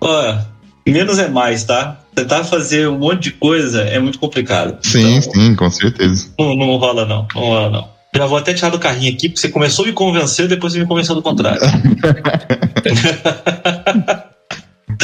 [0.00, 0.36] ó,
[0.86, 1.98] menos é mais, tá?
[2.14, 4.78] Tentar fazer um monte de coisa é muito complicado.
[4.82, 6.28] Sim, Então, sim, com certeza.
[6.38, 7.26] Não, não rola, não.
[7.34, 7.88] Não rola, não.
[8.14, 10.80] Já vou até tirar do carrinho aqui, porque você começou a me convencer, depois você
[10.80, 11.60] me convenceu do contrário.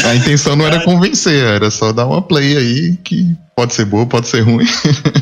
[0.04, 4.06] A intenção não era convencer, era só dar uma play aí que pode ser boa,
[4.06, 4.66] pode ser ruim.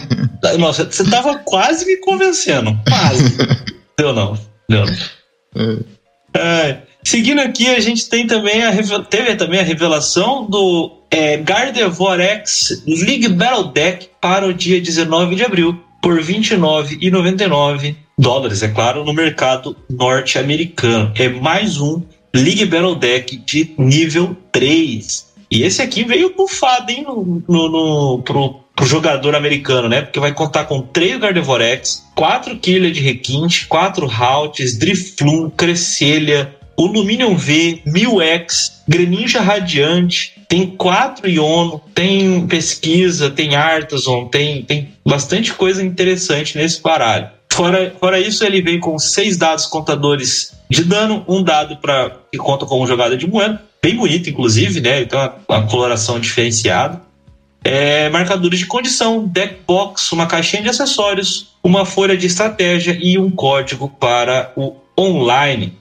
[0.59, 2.79] Nossa, você tava quase me convencendo.
[2.89, 3.37] Quase.
[3.99, 4.39] Deu não.
[4.69, 5.79] Deu não.
[6.35, 12.21] É, seguindo aqui, a gente tem também a, teve também a revelação do é, Gardevoir
[12.21, 18.69] X League Battle Deck para o dia 19 de abril, por R$ 29,99 dólares, é
[18.69, 21.13] claro, no mercado norte-americano.
[21.17, 22.03] É mais um
[22.37, 25.27] League Battle Deck de nível 3.
[25.51, 30.03] E esse aqui veio bufado, hein, no, no, no- pro, pro jogador americano, né?
[30.03, 36.55] Porque vai contar com 3 Gardevoir X, 4 Killer de requinte, 4 Halts, Drifloon, Cresselia,
[36.77, 44.89] o Luminium V, 1000X, Greninja Radiante, tem 4 Iono, tem pesquisa, tem Artisan, tem, tem
[45.07, 47.31] bastante coisa interessante nesse baralho.
[47.57, 52.37] Fora, fora isso, ele vem com seis dados contadores de dano, um dado para que
[52.37, 55.01] conta como jogada de moeda, bem bonito, inclusive, né?
[55.01, 57.01] Então, uma, uma coloração diferenciada.
[57.65, 63.19] É, marcadores de condição, deck box, uma caixinha de acessórios, uma folha de estratégia e
[63.19, 65.73] um código para o online.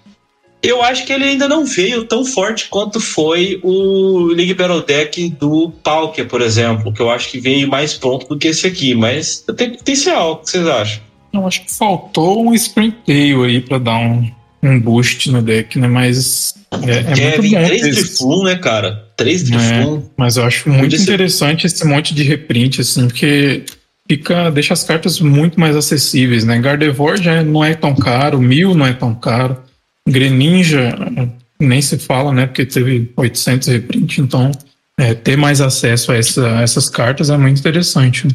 [0.63, 5.29] Eu acho que ele ainda não veio tão forte quanto foi o League Battle Deck
[5.31, 8.95] do Palkia, por exemplo, que eu acho que veio mais pronto do que esse aqui,
[8.95, 11.03] mas tem potencial, o que vocês acham?
[11.35, 14.29] Eu acho que faltou um Springtail aí pra dar um,
[14.63, 15.87] um boost no deck, né?
[15.87, 19.05] Mas é, é É, muito vem bom três esse- Drifloon, né, cara?
[19.17, 20.01] Três Drifloon.
[20.17, 23.63] Mas eu acho muito ser- interessante esse monte de reprint, assim, porque
[24.07, 26.59] fica, deixa as cartas muito mais acessíveis, né?
[26.59, 29.57] Gardevoir já não é tão caro, Mil não é tão caro,
[30.07, 31.27] Greninja eh,
[31.59, 32.45] nem se fala, né?
[32.45, 34.51] Porque teve 800 reprint, então
[34.99, 38.27] é, ter mais acesso a, essa- a essas cartas é muito interessante.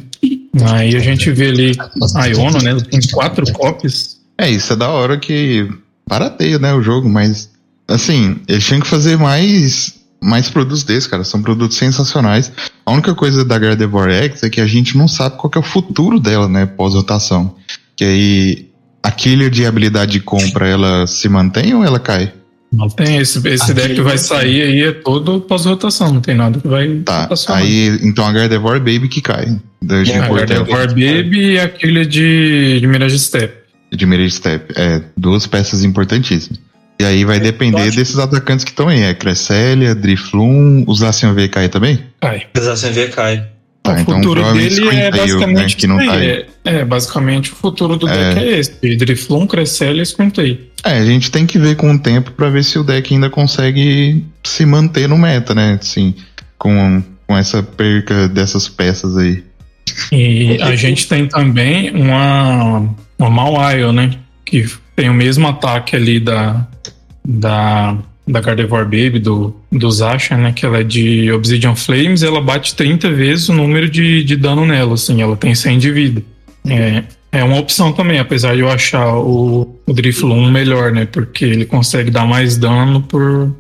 [0.63, 1.73] Aí a gente vê ali
[2.17, 2.77] a Iono, né?
[2.91, 4.19] Tem quatro cópias.
[4.37, 5.69] É, isso é da hora que
[6.09, 7.51] barateia, né, o jogo, mas
[7.87, 12.53] assim, eles tinham que fazer mais mais produtos desses, cara, são produtos sensacionais.
[12.85, 15.63] A única coisa da Gardevoir X é que a gente não sabe qual é o
[15.63, 17.55] futuro dela, né, pós-rotação.
[17.97, 18.71] Que aí
[19.03, 22.35] a killer de habilidade de compra, ela se mantém ou ela cai?
[22.73, 26.61] Não tem esse, esse deck que vai sair aí é todo pós-rotação, não tem nada
[26.61, 29.59] que vai Tá, aí então a Gardevoir Baby que cai.
[29.83, 33.53] Da É, Gardevoir Baby e aquele de, de Mirage Step.
[33.93, 34.73] de Mirage Step.
[34.77, 36.61] É, duas peças importantíssimas.
[37.01, 39.03] E aí vai Eu depender desses atacantes que estão aí.
[39.03, 41.99] É Cresselia, Drifloon, os Zacian V cai também?
[42.21, 42.47] Cai.
[42.55, 43.49] Desafio V cai.
[43.83, 46.47] Tá, o então futuro dele é né, basicamente que não tá aí.
[46.65, 48.35] É, é, basicamente o futuro do É.
[48.35, 48.97] deck é esse.
[48.97, 50.59] Drifloon, Cresselia e Squintail.
[50.85, 53.31] É, a gente tem que ver com o tempo pra ver se o deck ainda
[53.31, 55.79] consegue se manter no meta, né?
[55.81, 56.15] Assim,
[56.59, 59.43] com, com essa perca dessas peças aí.
[60.13, 64.11] E a gente tem também uma, uma Mawile, né?
[64.45, 66.67] Que tem o mesmo ataque ali da,
[67.27, 67.97] da,
[68.27, 70.53] da Gardevoir Baby, do, do Zasha, né?
[70.53, 74.65] Que ela é de Obsidian Flames, ela bate 30 vezes o número de, de dano
[74.67, 76.23] nela, assim, ela tem 100 de vida.
[76.69, 81.07] É, é uma opção também, apesar de eu achar o, o Drifloon melhor, né?
[81.07, 83.55] Porque ele consegue dar mais dano por,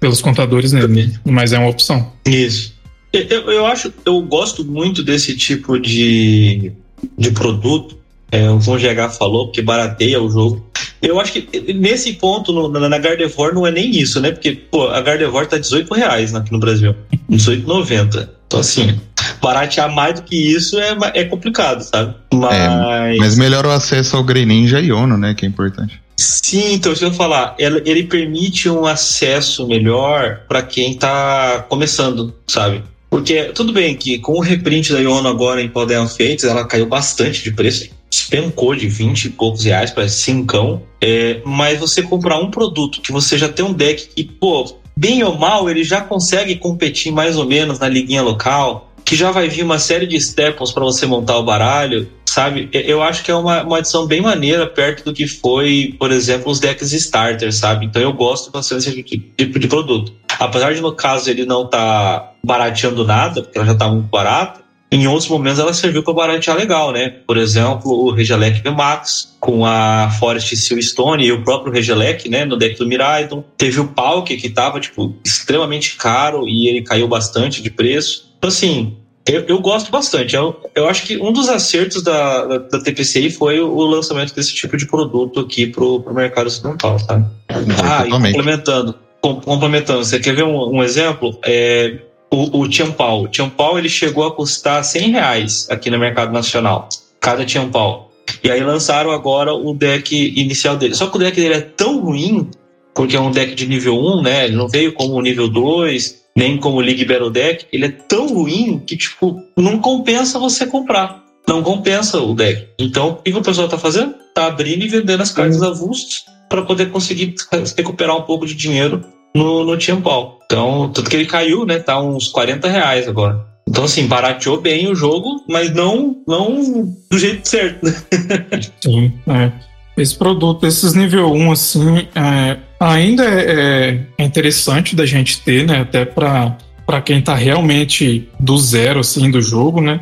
[0.00, 2.12] pelos contadores nele, mas é uma opção.
[2.26, 2.74] Isso.
[3.12, 6.72] Eu, eu- acho, eu gosto muito desse tipo de,
[7.18, 7.98] de produto.
[8.32, 10.64] É, o Von GH falou, porque barateia o jogo.
[11.02, 14.30] Eu acho que nesse ponto, no- na, Gardevoir, não é nem isso, né?
[14.30, 16.94] Porque, pô, a Gardevoir tá 18 reais aqui no Brasil.
[17.28, 18.28] 18,90.
[18.46, 19.00] Então, assim,
[19.40, 22.14] baratear mais do que isso é, é complicado, sabe?
[22.32, 23.18] Mas.
[23.18, 25.34] Mas melhora o acesso ao Greninja e Ono, né?
[25.34, 26.00] Que é importante.
[26.16, 32.82] Sim, então se eu falar, ele permite um acesso melhor para quem tá começando, sabe?
[33.08, 36.86] Porque tudo bem que com o reprint da Iono agora em Poder Fates, ela caiu
[36.86, 42.38] bastante de preço, despencou de 20 e poucos reais para 5, é, mas você comprar
[42.38, 46.02] um produto que você já tem um deck que, pô, bem ou mal, ele já
[46.02, 50.14] consegue competir mais ou menos na liguinha local, que já vai vir uma série de
[50.14, 52.68] staples para você montar o baralho, sabe?
[52.72, 56.48] Eu acho que é uma, uma adição bem maneira perto do que foi, por exemplo,
[56.48, 57.86] os decks starter, sabe?
[57.86, 60.12] Então eu gosto bastante desse tipo de produto.
[60.38, 64.60] Apesar de no caso ele não tá barateando nada, porque ela já tá muito barata,
[64.92, 67.08] em outros momentos ela serviu para baratear legal, né?
[67.26, 72.44] Por exemplo, o Regelec VMAX com a Forest Seal Stone e o próprio Regelec, né,
[72.44, 73.42] no deck do Miraidon.
[73.58, 78.30] Teve o Palk que estava tipo extremamente caro e ele caiu bastante de preço.
[78.38, 80.34] Então assim, eu, eu gosto bastante.
[80.34, 84.34] Eu, eu acho que um dos acertos da, da, da TPCI foi o, o, lançamento
[84.34, 87.26] desse tipo de produto aqui pro, pro mercado ocidental, sabe?
[87.48, 91.38] Ah, e complementando, complementando, você quer ver um, um exemplo?
[91.44, 91.98] É,
[92.30, 93.24] o, o Tiampau.
[93.24, 96.88] O Tiampau ele chegou a custar 100 reais aqui no mercado nacional,
[97.20, 98.10] cada Tiampau.
[98.42, 100.94] E aí lançaram agora o deck inicial dele.
[100.94, 102.48] Só que o deck dele é tão ruim,
[102.94, 104.44] porque é um deck de nível 1, né?
[104.46, 107.66] Ele não veio como nível 2, nem como League Battle Deck.
[107.72, 111.24] Ele é tão ruim que, tipo, não compensa você comprar.
[111.48, 112.68] Não compensa o deck.
[112.78, 114.14] Então, o que o pessoal tá fazendo?
[114.34, 117.34] Tá abrindo e vendendo as cartas avulsas para poder conseguir
[117.76, 120.38] recuperar um pouco de dinheiro no, no Tiampau.
[120.44, 121.78] Então, tanto que ele caiu, né?
[121.78, 123.44] Tá uns 40 reais agora.
[123.68, 127.94] Então, assim, barateou bem o jogo, mas não, não do jeito certo, né?
[128.82, 129.69] Sim, é.
[130.02, 135.80] Esse produto, esses nível 1, assim, é, ainda é, é, interessante da gente ter, né?
[135.80, 136.56] Até para
[137.04, 140.00] quem tá realmente do zero, assim, do jogo, né?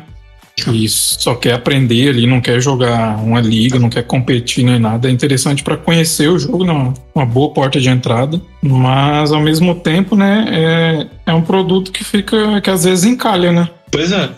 [0.67, 5.07] e só quer aprender ali, não quer jogar uma liga, não quer competir nem nada.
[5.07, 9.75] É interessante para conhecer o jogo, não, uma boa porta de entrada, mas ao mesmo
[9.75, 13.69] tempo, né, é, é um produto que fica, que às vezes encalha, né?
[13.91, 14.29] Pois é.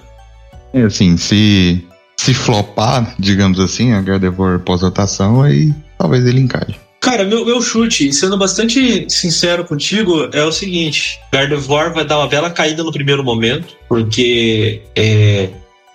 [0.74, 1.84] É assim, se,
[2.21, 6.75] se flopar, digamos assim, a Gardevoir pós-rotação, aí talvez ele encalhe.
[6.99, 12.27] Cara, meu, meu chute, sendo bastante sincero contigo, é o seguinte: Gardevoir vai dar uma
[12.27, 15.49] bela caída no primeiro momento, porque é,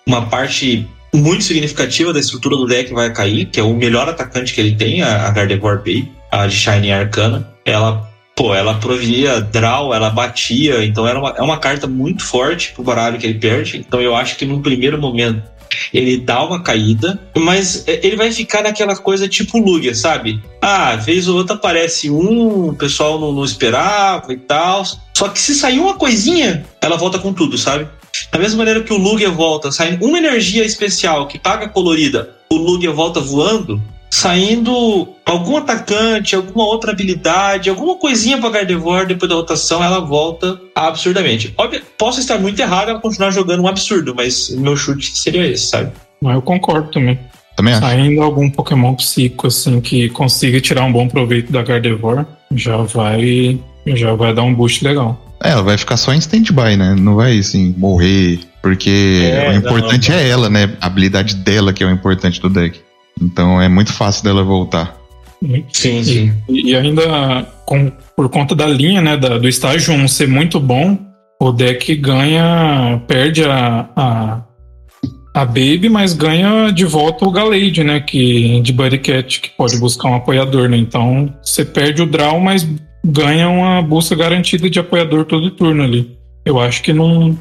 [0.05, 0.85] uma parte
[1.15, 4.75] muito significativa da estrutura do deck vai cair, que é o melhor atacante que ele
[4.75, 7.49] tem, a Gardevoir Bay, a de Shining Arcana.
[7.65, 12.73] Ela, pô, ela provia draw, ela batia, então era uma, é uma carta muito forte
[12.73, 13.79] pro baralho que ele perde.
[13.79, 15.55] Então eu acho que num primeiro momento
[15.93, 20.43] ele dá uma caída, mas ele vai ficar naquela coisa tipo Lugia, sabe?
[20.61, 24.85] Ah, vez ou outra aparece um, o pessoal não, não esperava e tal.
[25.15, 27.89] Só que se sair uma coisinha, ela volta com tudo, sabe?
[28.31, 32.57] Da mesma maneira que o Lugia volta, saindo uma energia especial que paga colorida, o
[32.57, 33.81] Lugia volta voando,
[34.27, 40.61] saindo algum atacante, alguma outra habilidade, alguma coisinha para Gardevoir depois da rotação, ela volta
[40.75, 41.55] absurdamente.
[41.57, 45.69] Óbvio, posso estar muito errado ela continuar jogando um absurdo, mas meu chute seria esse,
[45.69, 45.93] sabe?
[46.21, 47.19] Eu concordo também.
[47.57, 47.83] Também acho.
[47.83, 53.61] Saindo algum Pokémon psíquico assim que consiga tirar um bom proveito da Gardevoir, já vai
[53.87, 55.23] já vai dar um boost legal.
[55.43, 56.97] É, ela vai ficar só em stand-by, né?
[56.99, 58.41] Não vai, assim, morrer.
[58.62, 60.25] Porque é, o importante não, não.
[60.25, 60.73] é ela, né?
[60.81, 62.81] A habilidade dela que é o importante do deck.
[63.21, 64.97] Então é muito fácil dela voltar.
[65.73, 66.33] Sim, sim.
[66.49, 69.17] E, e ainda com, por conta da linha, né?
[69.17, 70.99] Da, do estágio 1 ser muito bom,
[71.41, 73.03] o deck ganha.
[73.07, 74.41] perde a, a,
[75.35, 78.01] a Baby, mas ganha de volta o Galade, né?
[78.01, 80.77] Que, de Buddy Cat, que pode buscar um apoiador, né?
[80.77, 82.67] Então você perde o draw, mas
[83.05, 86.17] ganha uma bolsa garantida de apoiador todo turno ali.
[86.45, 87.37] Eu acho que não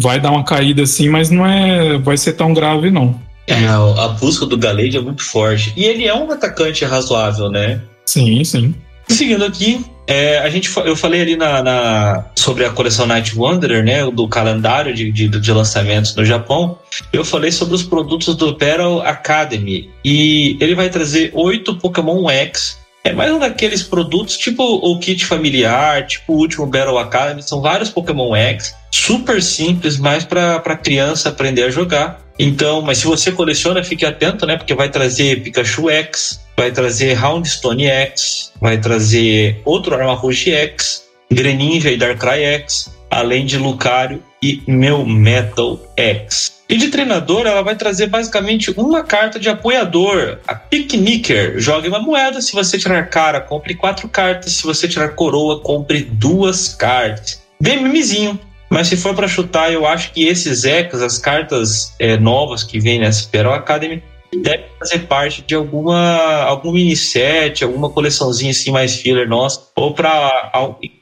[0.00, 3.20] vai dar uma caída assim, mas não é, vai ser tão grave não.
[3.46, 5.72] É, a busca do Galade é muito forte.
[5.76, 7.80] E ele é um atacante razoável, né?
[8.06, 8.74] Sim, sim.
[9.08, 13.84] Seguindo aqui, é, a gente, eu falei ali na, na, sobre a coleção Night Wanderer,
[13.84, 16.78] né, do calendário de, de, de, lançamentos no Japão.
[17.12, 22.82] Eu falei sobre os produtos do Battle Academy e ele vai trazer oito Pokémon X
[23.06, 27.60] é mais um daqueles produtos, tipo o kit familiar, tipo o último Battle Academy, são
[27.60, 32.23] vários Pokémon X, super simples, mais para criança aprender a jogar.
[32.38, 34.56] Então, mas se você coleciona, fique atento, né?
[34.56, 41.04] Porque vai trazer Pikachu X, vai trazer Houndstone X, vai trazer outro Arma Rouge X,
[41.30, 46.54] Greninja e Darkrai X, além de Lucario e Meu Metal X.
[46.68, 51.58] E de treinador, ela vai trazer basicamente uma carta de apoiador, a Picnicker.
[51.58, 56.00] Jogue uma moeda, se você tirar cara, compre quatro cartas, se você tirar coroa, compre
[56.02, 57.42] duas cartas.
[57.60, 58.40] Bem mimizinho.
[58.74, 62.80] Mas se for para chutar, eu acho que esses ecos, as cartas é, novas que
[62.80, 64.02] vêm nessa Spero Academy,
[64.42, 69.94] devem fazer parte de alguma algum mini set, alguma coleçãozinha assim mais filler nossa, ou
[69.94, 70.50] para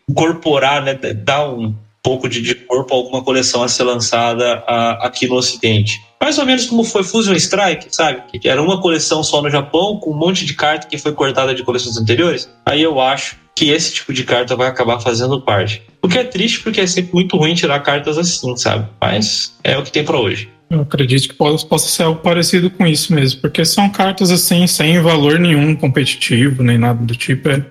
[0.06, 5.26] incorporar, né, dar um pouco de, de corpo alguma coleção a ser lançada a, aqui
[5.28, 6.02] no Ocidente.
[6.20, 8.22] Mais ou menos como foi Fusion Strike, sabe?
[8.38, 11.54] Que era uma coleção só no Japão, com um monte de carta que foi cortada
[11.54, 12.50] de coleções anteriores.
[12.66, 15.82] Aí eu acho que esse tipo de carta vai acabar fazendo parte.
[16.00, 18.88] O que é triste porque é sempre muito ruim tirar cartas assim, sabe?
[19.00, 20.48] Mas é o que tem para hoje.
[20.70, 24.66] Eu acredito que possa, possa ser algo parecido com isso mesmo, porque são cartas assim,
[24.66, 27.50] sem valor nenhum competitivo, nem nada do tipo.
[27.50, 27.62] É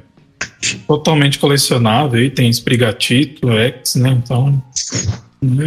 [0.79, 4.09] totalmente colecionável, tem Sprigatito, X, né?
[4.11, 4.61] Então,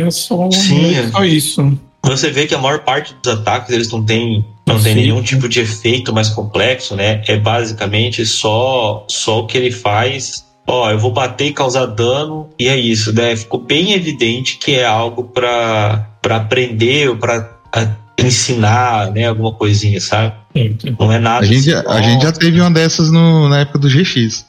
[0.00, 1.78] é só, Sim, é só isso.
[2.05, 5.48] você vê que a maior parte dos ataques eles não tem, não tem nenhum tipo
[5.48, 7.22] de efeito mais complexo, né?
[7.26, 10.44] É basicamente só, só o que ele faz.
[10.66, 13.36] Ó, eu vou bater e causar dano, e é isso, né?
[13.36, 17.88] Ficou bem evidente que é algo pra, pra aprender ou pra a-
[18.18, 19.26] ensinar, né?
[19.26, 20.32] Alguma coisinha, sabe?
[20.57, 20.96] Sim, sim.
[20.98, 21.44] Não é nada.
[21.44, 24.46] A gente, assim, a gente já teve uma dessas no- na época do GX.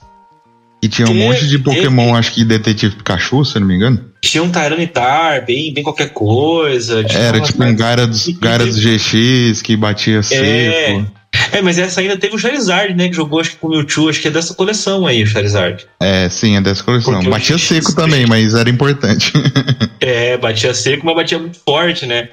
[0.86, 4.00] Que tinha um monte de Pokémon, acho que Detetive Pikachu, se eu não me engano.
[4.22, 7.04] Tinha um Tyranitar, bem, bem qualquer coisa.
[7.10, 11.12] Era tipo um E- e Gyarados GX que batia seco.
[11.52, 13.10] É, mas essa ainda teve o Charizard, né?
[13.10, 15.86] Que jogou acho que com o Mewtwo, acho que é dessa coleção aí, o Charizard.
[16.00, 17.14] É, sim, é dessa coleção.
[17.16, 19.34] Porque Batia GX seco também, mas era importante.
[20.00, 22.30] É, batia seco, mas batia muito forte, né?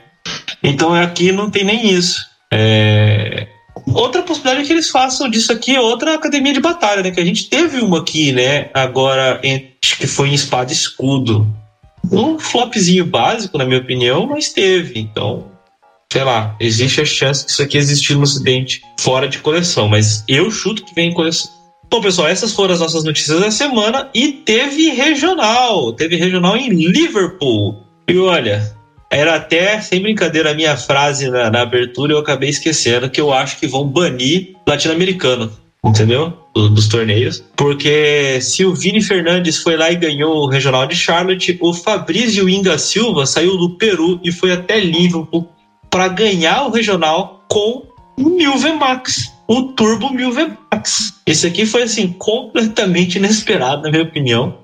[0.62, 2.20] Então aqui não tem nem isso.
[2.52, 3.46] É,
[3.86, 7.10] Outra possibilidade é que eles façam disso aqui outra academia de batalha, né?
[7.10, 8.70] Que a gente teve uma aqui, né?
[8.72, 9.40] Agora,
[9.82, 11.46] acho que foi em espada e escudo.
[12.10, 14.98] Um flopzinho básico, na minha opinião, mas teve.
[14.98, 15.46] Então,
[16.12, 20.24] sei lá, existe a chance que isso aqui existir no ocidente fora de coleção, mas
[20.28, 21.50] eu chuto que vem em coleção.
[21.90, 25.92] Bom, pessoal, essas foram as nossas notícias da semana e teve regional.
[25.92, 27.82] Teve regional em Liverpool.
[28.08, 28.74] E olha,
[29.12, 33.32] era até, sem brincadeira, a minha frase na, na abertura, eu acabei esquecendo que eu
[33.32, 35.52] acho que vão banir latino-americano,
[35.84, 36.32] entendeu?
[36.54, 37.44] Do- dos torneios.
[37.54, 42.48] Porque se o Vini Fernandes foi lá e ganhou o regional de Charlotte, o Fabrício
[42.48, 45.48] Inga Silva saiu do Peru e foi até Liverpool
[45.90, 47.86] para ganhar o regional com
[48.18, 50.32] o Mil Max, o Turbo Mil
[50.70, 51.14] Max.
[51.26, 54.58] Esse aqui foi assim completamente inesperado, na minha opinião.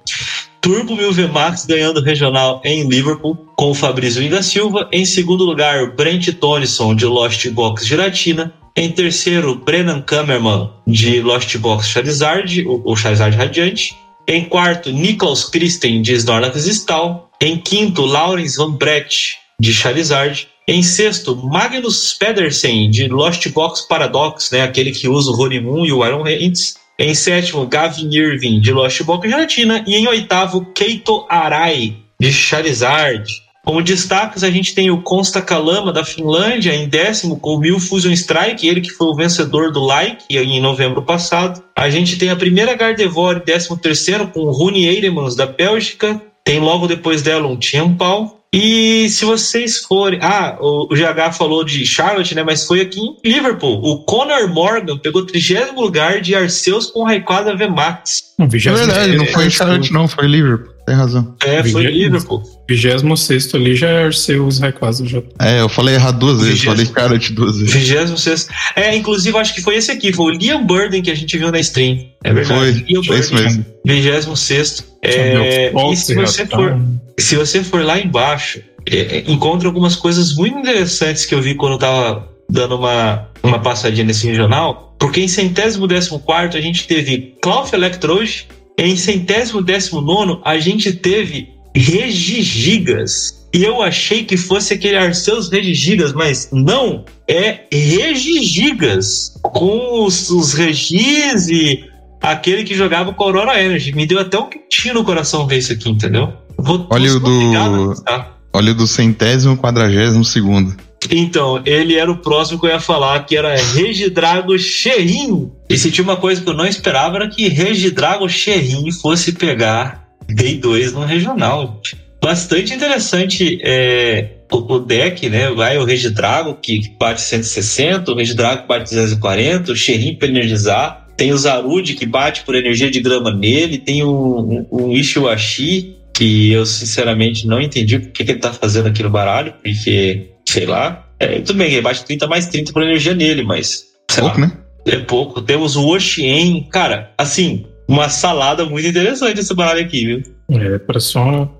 [0.60, 0.96] Turbo
[1.32, 4.88] Max ganhando regional em Liverpool com o Fabrício Inda Silva.
[4.92, 8.52] Em segundo lugar, Brent Tonison de Lost Box Giratina.
[8.76, 13.96] Em terceiro, Brennan Kammerman de Lost Box Charizard, o, o Charizard Radiante.
[14.26, 17.28] Em quarto, Niklaus Christen de Snorlax Stall.
[17.40, 20.48] Em quinto, Lawrence Van Brett de Charizard.
[20.68, 25.92] Em sexto, Magnus Pedersen de Lost Box Paradox, né, aquele que usa o Ronimun e
[25.92, 26.74] o Iron Hands.
[27.00, 29.84] Em sétimo, Gavin Irving de Lost Box Gelatina.
[29.86, 33.24] E em oitavo, Keito Arai de Charizard.
[33.64, 37.78] Como destaques, a gente tem o Consta Kalama da Finlândia em décimo com o Mil
[37.78, 41.62] Fusion Strike, ele que foi o vencedor do Like em novembro passado.
[41.76, 46.20] A gente tem a primeira Gardevoir em décimo terceiro com o Rune Eiremans da Bélgica.
[46.48, 48.40] Tem logo depois dela um Tiampal.
[48.50, 50.18] E se vocês forem.
[50.22, 52.42] Ah, o o GH falou de Charlotte, né?
[52.42, 53.78] Mas foi aqui em Liverpool.
[53.84, 58.22] O Conor Morgan pegou 30 lugar de Arceus com Rayquaza VMAX.
[58.38, 60.72] Não, É vigésimo- verdade, não foi em Charlotte, não, foi Liverpool.
[60.88, 61.34] Tem razão.
[61.44, 61.90] É, foi Vigésimo.
[61.90, 62.42] Liverpool.
[62.66, 65.22] 26 ali já é Arceus Rayquaza já.
[65.38, 66.72] É, eu falei errado duas vezes, Vigésimo.
[66.72, 67.74] falei Charlotte duas vezes.
[67.74, 68.48] 26.
[68.74, 71.52] É, inclusive, acho que foi esse aqui, foi o Liam Burden que a gente viu
[71.52, 72.06] na stream.
[72.24, 72.86] É verdade.
[72.88, 73.66] Foi, foi isso mesmo.
[73.84, 74.84] 26.
[75.02, 76.80] É, e se você, for,
[77.18, 81.54] se você for lá embaixo, é, é, encontra algumas coisas muito interessantes que eu vi
[81.54, 84.96] quando eu tava dando uma, uma passadinha nesse regional.
[84.98, 88.48] Porque em centésimo décimo quarto a gente teve Clough Electrode.
[88.78, 93.36] Em centésimo décimo nono a gente teve Regigigas.
[93.52, 99.34] E eu achei que fosse aquele Arceus Regigigas, mas não, é Regigigas.
[99.42, 101.84] Com os, os Regis e
[102.20, 103.92] aquele que jogava com Aurora Energy.
[103.94, 106.32] Me deu até um quentinho no coração ver isso aqui, entendeu?
[106.58, 108.38] Vou, Olha o do- gostar.
[108.52, 110.74] Olha o do centésimo quadragésimo segundo.
[111.10, 115.50] Então, ele era o próximo que eu ia falar, que era Regidrago Xerrin.
[115.68, 120.08] E se tinha uma coisa que eu não esperava, era que Regidrago Xerrin fosse pegar
[120.28, 121.80] Day 2 no regional.
[122.22, 125.50] Bastante interessante é, o, o deck, né?
[125.50, 131.06] Vai o Regidrago, que bate 160, o Regidrago bate 240, o Xerrin para energizar.
[131.16, 133.78] Tem o Zarud, que bate por energia de grama nele.
[133.78, 138.88] Tem o, o, o Ishiwashi, que eu sinceramente não entendi o que ele tá fazendo
[138.88, 141.06] aqui no baralho, porque, sei lá.
[141.20, 143.84] É, tudo bem, ele bate 30 mais 30 por energia nele, mas.
[144.10, 144.52] Sei Pouco, lá, né?
[144.86, 145.42] é pouco.
[145.42, 150.22] Temos o Oxien, cara, assim, uma salada muito interessante esse baralho aqui, viu?
[150.50, 151.52] É, parece só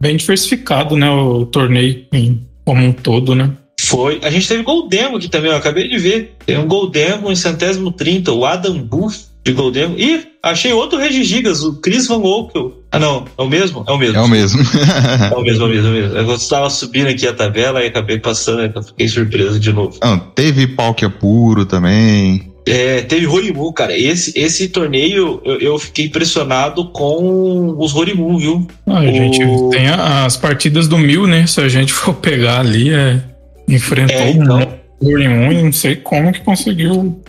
[0.00, 1.08] bem diversificado, né?
[1.10, 3.52] O torneio em- como um todo, né?
[3.80, 4.20] Foi.
[4.22, 6.34] A gente teve Goldemo aqui também, eu acabei de ver.
[6.44, 9.98] Tem um Goldemo em centésimo 30, o Adam Buff de Goldemo.
[9.98, 12.79] Ih, achei outro Regigigas, o Chris Van Okel.
[12.92, 13.84] Ah, não, é o mesmo?
[13.86, 14.16] É o mesmo.
[14.16, 14.60] É o mesmo.
[15.32, 16.16] É o mesmo, é o mesmo, é o mesmo.
[16.18, 19.96] Eu estava subindo aqui a tabela e acabei passando, eu fiquei surpreso de novo.
[20.02, 22.50] Não, teve Palkia puro também.
[22.66, 23.96] É, teve Rorimu, cara.
[23.96, 28.66] Esse, esse torneio eu, eu fiquei impressionado com os Rorimu, viu?
[28.86, 29.38] Ah, a O- gente
[29.70, 31.46] tem a- as partidas do mil, né?
[31.46, 33.22] Se a gente for pegar ali, é,
[33.68, 34.60] enfrentou É, então.
[35.02, 37.20] em um e não sei como que conseguiu.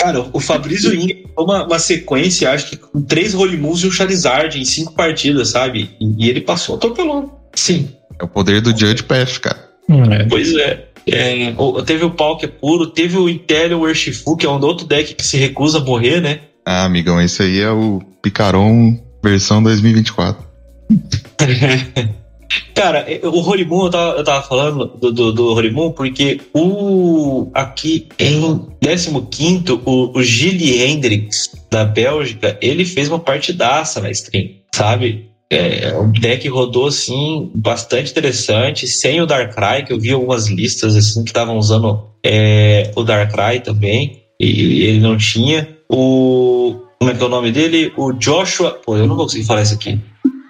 [0.00, 3.90] Cara, o Fabrício Inga foi uma, uma sequência, acho que com três Rolimus e um
[3.90, 5.90] Charizard em cinco partidas, sabe?
[6.00, 7.30] E, e ele passou atropelando.
[7.54, 7.90] Sim.
[8.18, 9.68] É o poder do Judge Path, cara.
[9.88, 10.24] Hum, é.
[10.24, 10.86] Pois é.
[11.06, 14.86] É, teve o pau que é puro, teve o Intellion Urshifu, que é um outro
[14.86, 16.40] deck que se recusa a morrer, né?
[16.64, 20.42] Ah, amigão, esse aí é o Picaron versão 2024.
[22.74, 28.08] Cara, é, o Horimun, eu tava, eu tava falando do, do, do porque o aqui
[28.18, 35.30] em 15, o, o Gilles Hendrix, da Bélgica, ele fez uma partidaça na stream, sabe?
[35.52, 40.94] É, o deck rodou, assim, bastante interessante, sem o Darkrai, que eu vi algumas listas,
[40.94, 45.68] assim, que estavam usando é, o Darkrai também, e ele não tinha.
[45.88, 46.80] O...
[46.98, 47.92] Como é que é o nome dele?
[47.96, 48.78] O Joshua...
[48.84, 49.98] Pô, eu não vou conseguir falar isso aqui.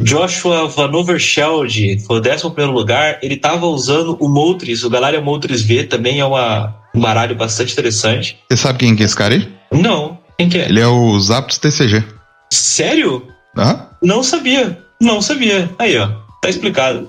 [0.03, 3.19] Joshua Van Overschild foi o 11 primeiro lugar.
[3.23, 7.73] Ele tava usando o Moltres, o Galaria Moltres V também é uma, um baralho bastante
[7.73, 8.39] interessante.
[8.51, 9.49] Você sabe quem que é esse cara aí?
[9.73, 10.69] Não, quem que é?
[10.69, 12.03] Ele é o Zapdos TCG.
[12.53, 13.27] Sério?
[13.57, 13.87] Hã?
[14.03, 14.79] Não sabia.
[15.01, 15.71] Não sabia.
[15.79, 16.09] Aí, ó.
[16.43, 17.09] Tá explicado.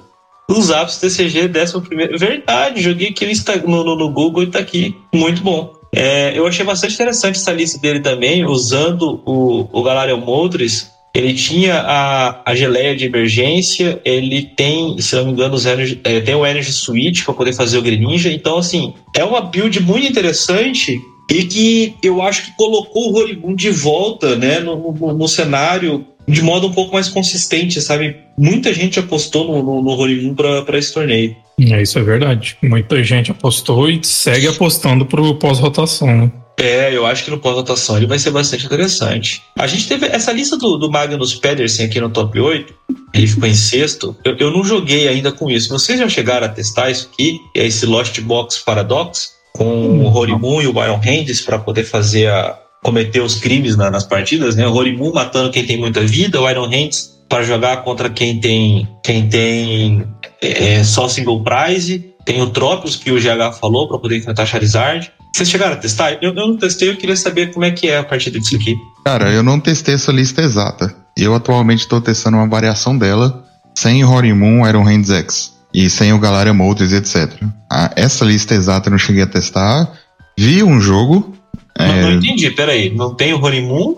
[0.50, 2.18] Os apps TCG 11 primeiro.
[2.20, 3.26] Verdade, joguei aqui
[3.66, 4.94] no, no- no Google e tá aqui.
[5.14, 5.72] Muito bom.
[5.96, 10.91] É, eu achei bastante interessante essa lista dele também, usando o, o Galarian Moltres.
[11.14, 16.22] Ele tinha a, a geleia de emergência, ele tem, se não me engano, energy, é,
[16.22, 18.32] tem o Energy Switch para poder fazer o Greninja.
[18.32, 21.00] Então, assim, é uma build muito interessante
[21.30, 26.06] e que eu acho que colocou o Horibun de volta né, no, no- no cenário
[26.28, 28.16] de modo um pouco mais consistente, sabe?
[28.38, 31.36] Muita gente apostou no, no, no para esse torneio.
[31.60, 32.58] É, isso é verdade.
[32.64, 36.32] Muita gente apostou e segue apostando pro pós-rotação, né?
[36.60, 39.42] É, eu acho que no pós-votação ele vai ser bastante interessante.
[39.58, 42.74] A gente teve essa lista do, do Magnus Pedersen aqui no top 8,
[43.14, 44.16] ele ficou em sexto.
[44.24, 45.70] Eu, eu não joguei ainda com isso.
[45.70, 47.40] Vocês já chegaram a testar isso aqui?
[47.56, 49.32] É esse Lost Box Paradox?
[49.54, 52.58] Com o Horimun e o Byron Hands para poder fazer a.
[52.84, 54.66] cometer os crimes na- nas partidas, né?
[54.68, 58.88] O Horimun matando quem tem muita vida, o Iron Hands para jogar contra quem tem
[59.04, 60.08] quem tem
[60.42, 62.12] é, só single prize.
[62.24, 65.12] Tem o Tropius que o GH falou para poder enfrentar Charizard.
[65.34, 66.14] Vocês chegaram a testar?
[66.22, 68.76] Eu, eu não testei, eu queria saber como é que é a partida disso aqui.
[69.06, 70.94] Cara, eu não testei essa lista exata.
[71.18, 76.20] Eu atualmente estou testando uma variação dela sem Horimun, Iron Hands X e sem o
[76.20, 77.32] Galaria Moltres, etc.
[77.72, 79.90] Ah, essa lista exata eu não cheguei a testar.
[80.38, 81.34] Vi um jogo.
[81.80, 82.94] Não, não É, entendi, peraí.
[82.94, 83.96] Não tem o Horimun?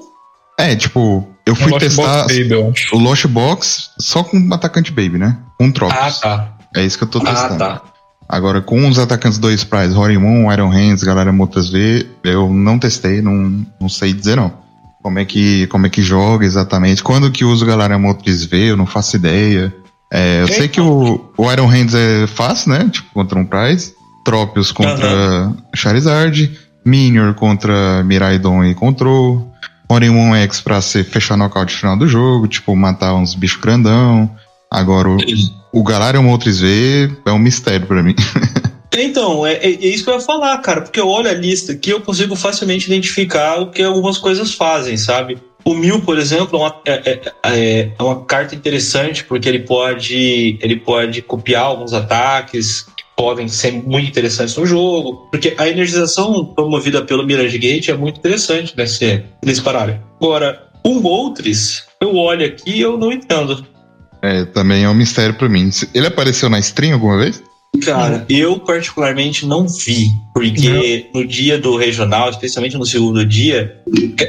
[0.59, 2.95] é, tipo, eu fui Lost testar Box Baby, eu acho.
[2.95, 5.37] o Lost Box só com o atacante Baby, né?
[5.57, 6.19] Com Ah, Tropius.
[6.19, 6.53] tá.
[6.75, 7.57] É isso que eu tô Ah, testando.
[7.57, 7.81] tá.
[8.33, 13.21] Agora, com os atacantes dois Prize, Horimun, Iron Hands, Galera Motas V, eu não testei,
[13.21, 14.51] não, não sei dizer não.
[15.03, 17.03] Como é, que, como é que joga exatamente?
[17.03, 19.71] Quando que usa o Galera Motas V, eu não faço ideia.
[20.11, 22.89] É, eu É, sei que o, o Iron Hands é fácil, né?
[22.91, 23.93] Tipo, contra um Prize.
[24.25, 26.57] Tropius contra Charizard.
[26.83, 29.47] Minior contra Miraidon e Control.
[29.87, 34.27] Horimun X pra ser, fechar nocaute no final do jogo, tipo, matar uns bichos grandão.
[34.71, 35.17] Agora, o,
[35.73, 38.15] o Galarian Moltres V é um mistério pra mim.
[38.95, 41.71] Então, é, é- é isso que eu ia falar, cara, porque eu olho a lista
[41.71, 45.37] aqui eu consigo facilmente identificar o que algumas coisas fazem, sabe?
[45.65, 49.59] O Mil, por exemplo, é uma, é, é- é- é uma carta interessante porque ele
[49.59, 55.67] pode, ele pode copiar alguns ataques que podem ser muito interessantes no jogo, porque a
[55.67, 59.99] energização promovida pelo Mirage Gate é muito interessante nesse, nesse baralho.
[60.21, 63.65] Agora, o Moltres, eu olho aqui e eu não entendo.
[64.23, 65.69] É, também é um mistério pra mim.
[65.93, 67.43] Ele apareceu na stream alguma vez?
[67.83, 73.81] Cara, eu particularmente não vi, porque no dia do regional, especialmente no segundo dia,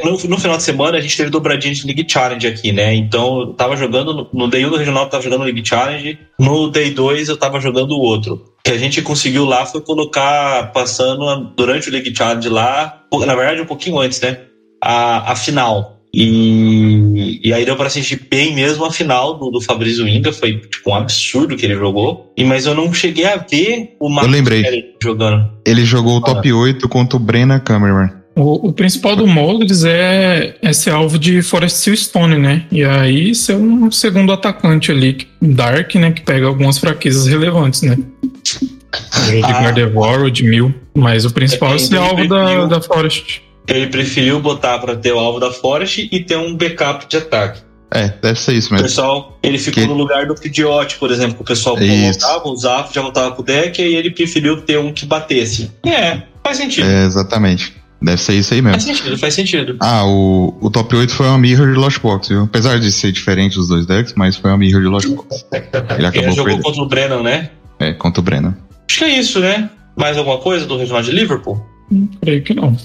[0.03, 2.95] no, no final de semana a gente teve dobradinha de League Challenge aqui, né?
[2.95, 6.19] Então eu tava jogando, no, no Day 1 do regional eu tava jogando League Challenge,
[6.41, 8.35] no Day 2 eu tava jogando o outro.
[8.35, 13.35] O que a gente conseguiu lá foi colocar, passando durante o League Challenge lá, na
[13.35, 14.39] verdade um pouquinho antes, né?
[14.83, 15.94] A, a final.
[16.17, 20.59] E, e aí deu pra assistir bem mesmo a final do, do Fabrício Inga, foi
[20.59, 22.33] tipo um absurdo que ele jogou.
[22.37, 24.63] E, mas eu não cheguei a ver o Marcos lembrei.
[24.63, 25.51] Kelly jogando.
[25.67, 28.09] Ele jogou o top 8 contra o Brenna Cameron.
[28.37, 32.65] O, o principal do Moltres é, é ser alvo de Forest Seal Stone, né?
[32.73, 36.11] E aí ser um segundo atacante ali, que- Dark, né?
[36.11, 37.97] Que pega algumas fraquezas relevantes, né?
[37.97, 39.63] De Ah.
[39.63, 40.75] Gardevoir ou de Mil.
[40.97, 43.43] Mas o principal é, É, ser alvo da, da Forest.
[43.69, 47.61] Ele preferiu botar pra ter o alvo da Forest e ter um backup de ataque.
[47.91, 48.89] É, deve ser isso O mesmo.
[48.89, 52.93] pessoal, ele ficou Que- no lugar do Pidgeot, por exemplo, que o pessoal voltava, usava,
[52.93, 55.71] já voltava com o deck, e ele preferiu ter um que batesse.
[55.87, 56.87] É, faz sentido.
[56.89, 57.73] É, exatamente.
[58.03, 58.97] Deve ser isso aí Faz mesmo.
[58.99, 59.77] sentido, faz sentido.
[59.81, 62.43] Ah, o, o top 8 foi uma mirror de Lost Box, viu?
[62.43, 65.47] Apesar de ser diferente os dois decks, mas foi uma mirror de Lost Box.
[65.53, 65.65] Ele
[65.99, 66.63] Ele acabou jogou perdendo.
[66.65, 67.51] contra o Brennan, né?
[67.79, 68.59] É, contra o Brenna.
[68.91, 69.71] Acho que é isso, né?
[69.97, 71.65] Mais alguma coisa do Regional de Liverpool?
[71.91, 72.77] Hum, Creio que não.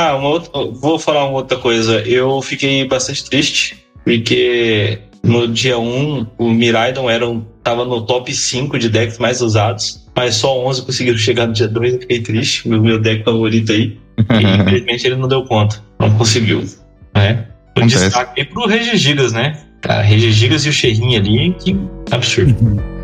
[0.00, 1.98] Ah, uma outra, vou falar uma outra coisa.
[2.02, 8.32] Eu fiquei bastante triste, porque no dia 1 o Miraidon era um tava no top
[8.32, 11.94] 5 de decks mais usados, mas só 11 conseguiram chegar no dia 2.
[11.94, 13.98] Eu fiquei triste, meu, meu deck favorito aí.
[14.16, 14.22] E
[14.62, 16.64] infelizmente ele não deu conta, não conseguiu.
[17.12, 17.48] Né?
[17.76, 18.04] O Acontece.
[18.04, 19.58] destaque aí pro Regigigas, né?
[19.80, 21.76] Cara, Regigigas e o Cheirinho ali, que
[22.12, 22.54] absurdo.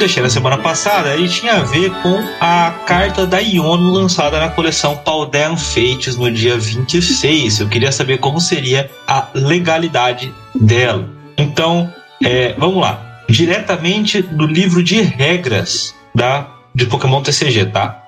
[0.00, 4.48] deixei na semana passada, ele tinha a ver com a carta da Iono lançada na
[4.48, 7.60] coleção Paldean Fates no dia 26.
[7.60, 11.06] Eu queria saber como seria a legalidade dela.
[11.36, 11.92] Então,
[12.24, 13.24] é, vamos lá.
[13.28, 17.99] Diretamente do livro de regras da, de Pokémon TCG, tá?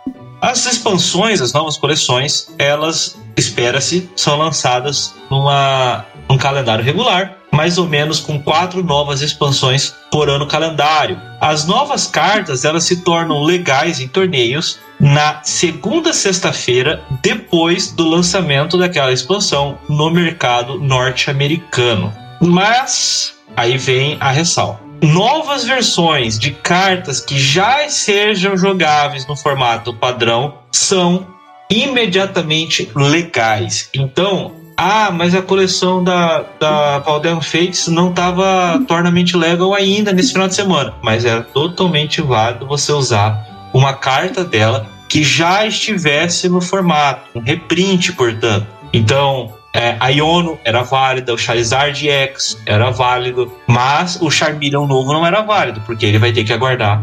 [0.43, 7.87] As expansões, as novas coleções, elas, espera-se, são lançadas numa, num calendário regular, mais ou
[7.87, 11.17] menos com quatro novas expansões por ano calendário.
[11.41, 18.77] As novas cartas, elas se tornam legais em torneios na segunda sexta-feira depois do lançamento
[18.77, 22.13] daquela expansão no mercado norte-americano.
[22.41, 29.93] Mas aí vem a ressalva novas versões de cartas que já sejam jogáveis no formato
[29.93, 31.27] padrão são
[31.69, 33.91] imediatamente legais.
[33.93, 40.33] Então, ah, mas a coleção da, da Paldean Fates não estava Tournament Legal ainda nesse
[40.33, 40.95] final de semana.
[41.03, 47.41] Mas era totalmente válido você usar uma carta dela que já estivesse no formato, um
[47.41, 48.67] reprint, portanto.
[48.93, 55.13] Então, é, a Iono era válida, o Charizard X era válido, mas o Charmeleon novo
[55.13, 57.03] não era válido, porque ele vai ter que aguardar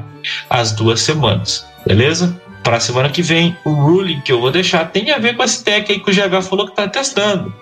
[0.50, 2.40] as duas semanas, beleza?
[2.64, 5.44] Para a semana que vem, o ruling que eu vou deixar tem a ver com
[5.44, 7.54] esse deck aí que o GH falou que tá testando.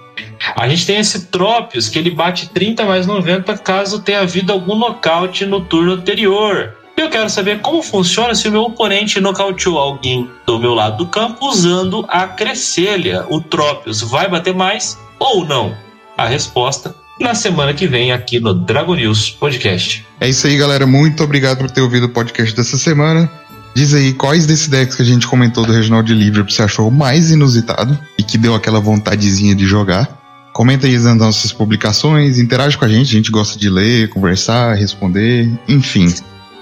[0.55, 4.75] A gente tem esse Tropius que ele bate 30 mais 90 caso tenha havido algum
[4.75, 6.75] nocaute no turno anterior.
[6.97, 11.05] Eu quero saber como funciona se o meu oponente nocauteou alguém do meu lado do
[11.05, 13.23] campo usando a Cresselha.
[13.29, 15.77] O Tropius vai bater mais ou não?
[16.17, 20.03] A resposta na semana que vem aqui no Dragon News Podcast.
[20.19, 20.87] É isso aí, galera.
[20.87, 23.29] Muito obrigado por ter ouvido o podcast dessa semana.
[23.75, 27.29] Diz aí quais desses decks que a gente comentou do Reginald Livre você achou mais
[27.29, 30.17] inusitado e que deu aquela vontadezinha de jogar.
[30.51, 34.73] Comenta aí nas nossas publicações, interage com a gente, a gente gosta de ler, conversar,
[34.73, 36.11] responder, enfim.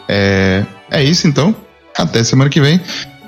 [0.08, 1.56] É, é isso então.
[1.98, 2.80] Até semana que vem.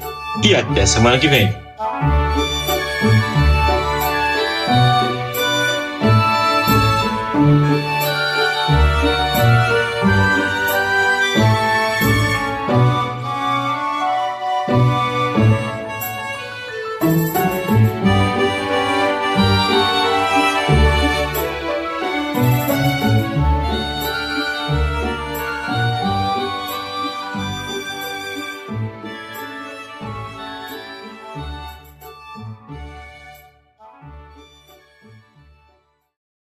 [0.45, 1.64] E até semana que vem.